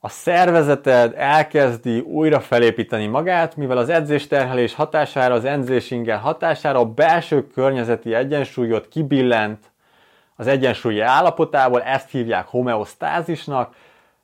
a 0.00 0.08
szervezeted 0.08 1.14
elkezdi 1.16 1.98
újra 1.98 2.40
felépíteni 2.40 3.06
magát, 3.06 3.56
mivel 3.56 3.76
az 3.76 3.88
edzésterhelés 3.88 4.74
hatására, 4.74 5.34
az 5.34 5.44
edzésingel 5.44 6.18
hatására 6.18 6.78
a 6.78 6.84
belső 6.84 7.46
környezeti 7.46 8.14
egyensúlyot 8.14 8.88
kibillent 8.88 9.58
az 10.36 10.46
egyensúlyi 10.46 11.00
állapotából, 11.00 11.82
ezt 11.82 12.10
hívják 12.10 12.46
homeosztázisnak, 12.46 13.74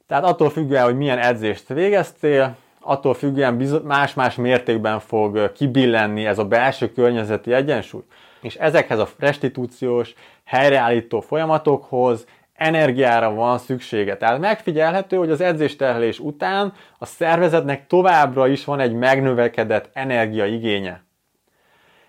tehát 0.06 0.24
attól 0.24 0.50
függően, 0.50 0.84
hogy 0.84 0.96
milyen 0.96 1.18
edzést 1.18 1.68
végeztél, 1.68 2.56
attól 2.80 3.14
függően 3.14 3.54
más-más 3.84 4.34
mértékben 4.34 5.00
fog 5.00 5.52
kibillenni 5.52 6.26
ez 6.26 6.38
a 6.38 6.44
belső 6.44 6.92
környezeti 6.92 7.52
egyensúly. 7.52 8.02
És 8.42 8.54
ezekhez 8.54 8.98
a 8.98 9.08
restitúciós, 9.18 10.14
helyreállító 10.44 11.20
folyamatokhoz 11.20 12.26
energiára 12.52 13.34
van 13.34 13.58
szüksége. 13.58 14.16
Tehát 14.16 14.38
megfigyelhető, 14.38 15.16
hogy 15.16 15.30
az 15.30 15.40
edzésterhelés 15.40 16.18
után 16.18 16.72
a 16.98 17.06
szervezetnek 17.06 17.86
továbbra 17.86 18.48
is 18.48 18.64
van 18.64 18.80
egy 18.80 18.92
megnövekedett 18.92 19.90
energiaigénye. 19.92 21.02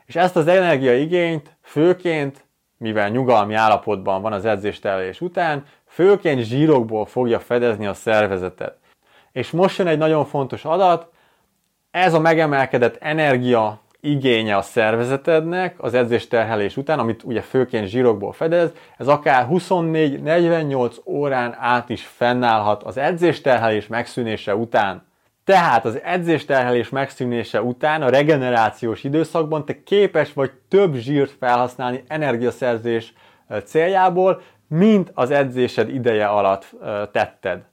És 0.06 0.16
ezt 0.16 0.36
az 0.36 0.48
energiaigényt 0.48 1.56
főként, 1.62 2.46
mivel 2.78 3.10
nyugalmi 3.10 3.54
állapotban 3.54 4.22
van 4.22 4.34
az 4.34 4.46
edzésterhelés 4.46 5.22
után, 5.22 5.66
főként 5.88 6.42
zsírokból 6.42 7.06
fogja 7.06 7.40
fedezni 7.40 7.86
a 7.86 7.94
szervezetet. 7.94 8.78
És 9.32 9.52
most 9.52 9.78
jön 9.78 9.88
egy 9.88 9.98
nagyon 9.98 10.26
fontos 10.26 10.66
adat, 10.66 11.12
ez 11.92 12.14
a 12.14 12.20
megemelkedett 12.20 12.98
energia 13.00 13.82
igénye 14.04 14.56
a 14.56 14.62
szervezetednek 14.62 15.76
az 15.78 15.94
edzésterhelés 15.94 16.78
után, 16.78 17.00
amit 17.00 17.24
ugye 17.24 17.42
főként 17.42 17.88
zsírokból 17.88 18.32
fedez, 18.32 18.72
ez 18.98 19.08
akár 19.08 19.48
24-48 19.50 20.96
órán 21.06 21.56
át 21.60 21.90
is 21.90 22.06
fennállhat 22.06 22.84
az 22.84 22.98
edzésterhelés 22.98 23.88
megszűnése 23.88 24.56
után. 24.56 25.06
Tehát 25.44 25.86
az 25.86 26.00
edzésterhelés 26.04 26.90
megszűnése 26.90 27.62
után 27.62 28.02
a 28.02 28.10
regenerációs 28.10 29.04
időszakban 29.04 29.66
te 29.66 29.84
képes 29.84 30.34
vagy 30.34 30.52
több 30.70 30.96
zsírt 30.96 31.36
felhasználni 31.40 32.04
energiaszerzés 32.08 33.14
céljából, 33.66 34.42
mint 34.68 35.12
az 35.14 35.32
edzésed 35.32 35.90
ideje 35.90 36.26
alatt 36.26 36.76
tetted. 37.12 37.64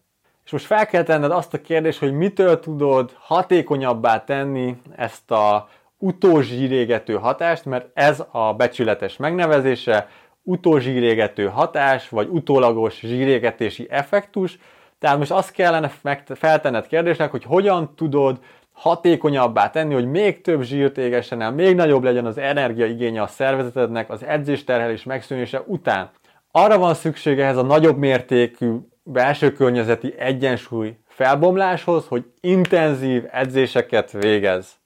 És 0.45 0.51
most 0.51 0.67
fel 0.67 0.87
kell 0.87 1.03
tenned 1.03 1.31
azt 1.31 1.55
a 1.55 1.61
kérdést, 1.61 1.99
hogy 1.99 2.13
mitől 2.13 2.61
tudod 2.61 3.17
hatékonyabbá 3.19 4.25
tenni 4.25 4.77
ezt 4.97 5.31
a 5.31 5.69
utózsírégető 6.01 7.15
hatást, 7.15 7.65
mert 7.65 7.87
ez 7.95 8.25
a 8.31 8.55
becsületes 8.55 9.17
megnevezése, 9.17 10.09
utózsírégető 10.43 11.47
hatás, 11.47 12.09
vagy 12.09 12.29
utólagos 12.29 12.99
zsírégetési 12.99 13.87
effektus. 13.91 14.59
Tehát 14.99 15.19
most 15.19 15.31
azt 15.31 15.53
kellene 15.53 15.93
feltenned 16.35 16.87
kérdésnek, 16.87 17.31
hogy 17.31 17.45
hogyan 17.45 17.95
tudod 17.95 18.39
hatékonyabbá 18.73 19.71
tenni, 19.71 19.95
hogy 19.95 20.11
még 20.11 20.41
több 20.41 20.63
zsírt 20.63 20.99
égessen 20.99 21.41
el, 21.41 21.53
még 21.53 21.75
nagyobb 21.75 22.03
legyen 22.03 22.27
az 22.27 22.39
energiaigénye 22.39 23.23
a 23.23 23.27
szervezetednek 23.27 24.11
az 24.11 24.25
edzésterhelés 24.25 25.05
megszűnése 25.05 25.63
után. 25.67 26.11
Arra 26.51 26.79
van 26.79 26.95
szüksége 26.95 27.47
ez 27.47 27.57
a 27.57 27.63
nagyobb 27.63 27.97
mértékű 27.97 28.77
belső 29.03 29.53
környezeti 29.53 30.15
egyensúly 30.19 30.97
felbomláshoz, 31.09 32.07
hogy 32.07 32.25
intenzív 32.41 33.25
edzéseket 33.31 34.13
végez. 34.13 34.80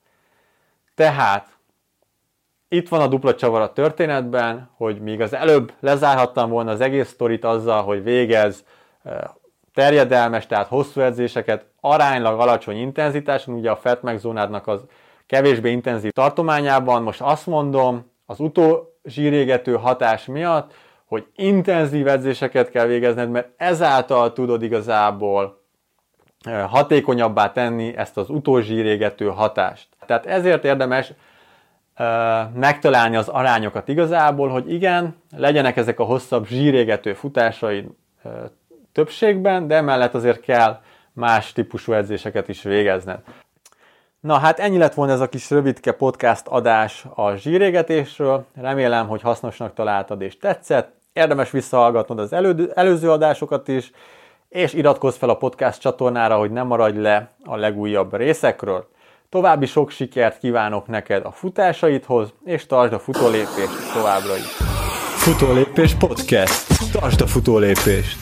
Tehát 0.94 1.48
itt 2.68 2.88
van 2.88 3.00
a 3.00 3.06
dupla 3.06 3.34
csavar 3.34 3.60
a 3.60 3.72
történetben, 3.72 4.70
hogy 4.76 5.00
míg 5.00 5.20
az 5.20 5.34
előbb 5.34 5.72
lezárhattam 5.80 6.50
volna 6.50 6.70
az 6.70 6.80
egész 6.80 7.08
sztorit 7.08 7.44
azzal, 7.44 7.82
hogy 7.82 8.02
végez 8.02 8.64
terjedelmes, 9.74 10.46
tehát 10.46 10.66
hosszú 10.66 11.00
edzéseket, 11.00 11.66
aránylag 11.80 12.40
alacsony 12.40 12.76
intenzitáson, 12.76 13.54
ugye 13.54 13.70
a 13.70 13.76
fat 13.76 14.02
megzónádnak 14.02 14.66
az 14.66 14.84
kevésbé 15.26 15.70
intenzív 15.70 16.10
tartományában. 16.10 17.02
Most 17.02 17.20
azt 17.20 17.46
mondom, 17.46 18.10
az 18.26 18.40
utózsírégető 18.40 19.76
hatás 19.76 20.24
miatt, 20.24 20.74
hogy 21.04 21.26
intenzív 21.34 22.08
edzéseket 22.08 22.70
kell 22.70 22.86
végezned, 22.86 23.30
mert 23.30 23.48
ezáltal 23.56 24.32
tudod 24.32 24.62
igazából 24.62 25.63
hatékonyabbá 26.68 27.52
tenni 27.52 27.96
ezt 27.96 28.16
az 28.16 28.30
utózsírégető 28.30 29.26
hatást. 29.26 29.88
Tehát 30.06 30.26
ezért 30.26 30.64
érdemes 30.64 31.12
megtalálni 32.54 33.16
az 33.16 33.28
arányokat 33.28 33.88
igazából, 33.88 34.48
hogy 34.48 34.72
igen, 34.72 35.16
legyenek 35.36 35.76
ezek 35.76 36.00
a 36.00 36.04
hosszabb 36.04 36.46
zsírégető 36.46 37.12
futásaid 37.12 37.86
többségben, 38.92 39.66
de 39.66 39.74
emellett 39.74 40.14
azért 40.14 40.40
kell 40.40 40.80
más 41.12 41.52
típusú 41.52 41.92
edzéseket 41.92 42.48
is 42.48 42.62
végezned. 42.62 43.18
Na 44.20 44.38
hát 44.38 44.58
ennyi 44.58 44.78
lett 44.78 44.94
volna 44.94 45.12
ez 45.12 45.20
a 45.20 45.28
kis 45.28 45.50
rövidke 45.50 45.92
podcast 45.92 46.46
adás 46.46 47.06
a 47.14 47.34
zsírégetésről. 47.34 48.46
Remélem, 48.54 49.08
hogy 49.08 49.20
hasznosnak 49.20 49.74
találtad 49.74 50.20
és 50.20 50.38
tetszett. 50.38 50.92
Érdemes 51.12 51.50
visszahallgatnod 51.50 52.18
az 52.18 52.32
elő, 52.32 52.72
előző 52.74 53.10
adásokat 53.10 53.68
is, 53.68 53.90
és 54.54 54.72
iratkozz 54.72 55.16
fel 55.16 55.28
a 55.28 55.36
podcast 55.36 55.80
csatornára, 55.80 56.36
hogy 56.36 56.50
ne 56.50 56.62
maradj 56.62 56.98
le 56.98 57.34
a 57.44 57.56
legújabb 57.56 58.16
részekről. 58.16 58.88
További 59.28 59.66
sok 59.66 59.90
sikert 59.90 60.38
kívánok 60.38 60.86
neked 60.86 61.24
a 61.24 61.30
futásaidhoz, 61.30 62.32
és 62.44 62.66
tartsd 62.66 62.92
a 62.92 62.98
futólépést 62.98 63.92
továbbra 63.92 64.36
is. 64.36 64.56
Futólépés 65.16 65.94
podcast. 65.94 66.92
Tartsd 66.92 67.20
a 67.20 67.26
futólépést! 67.26 68.16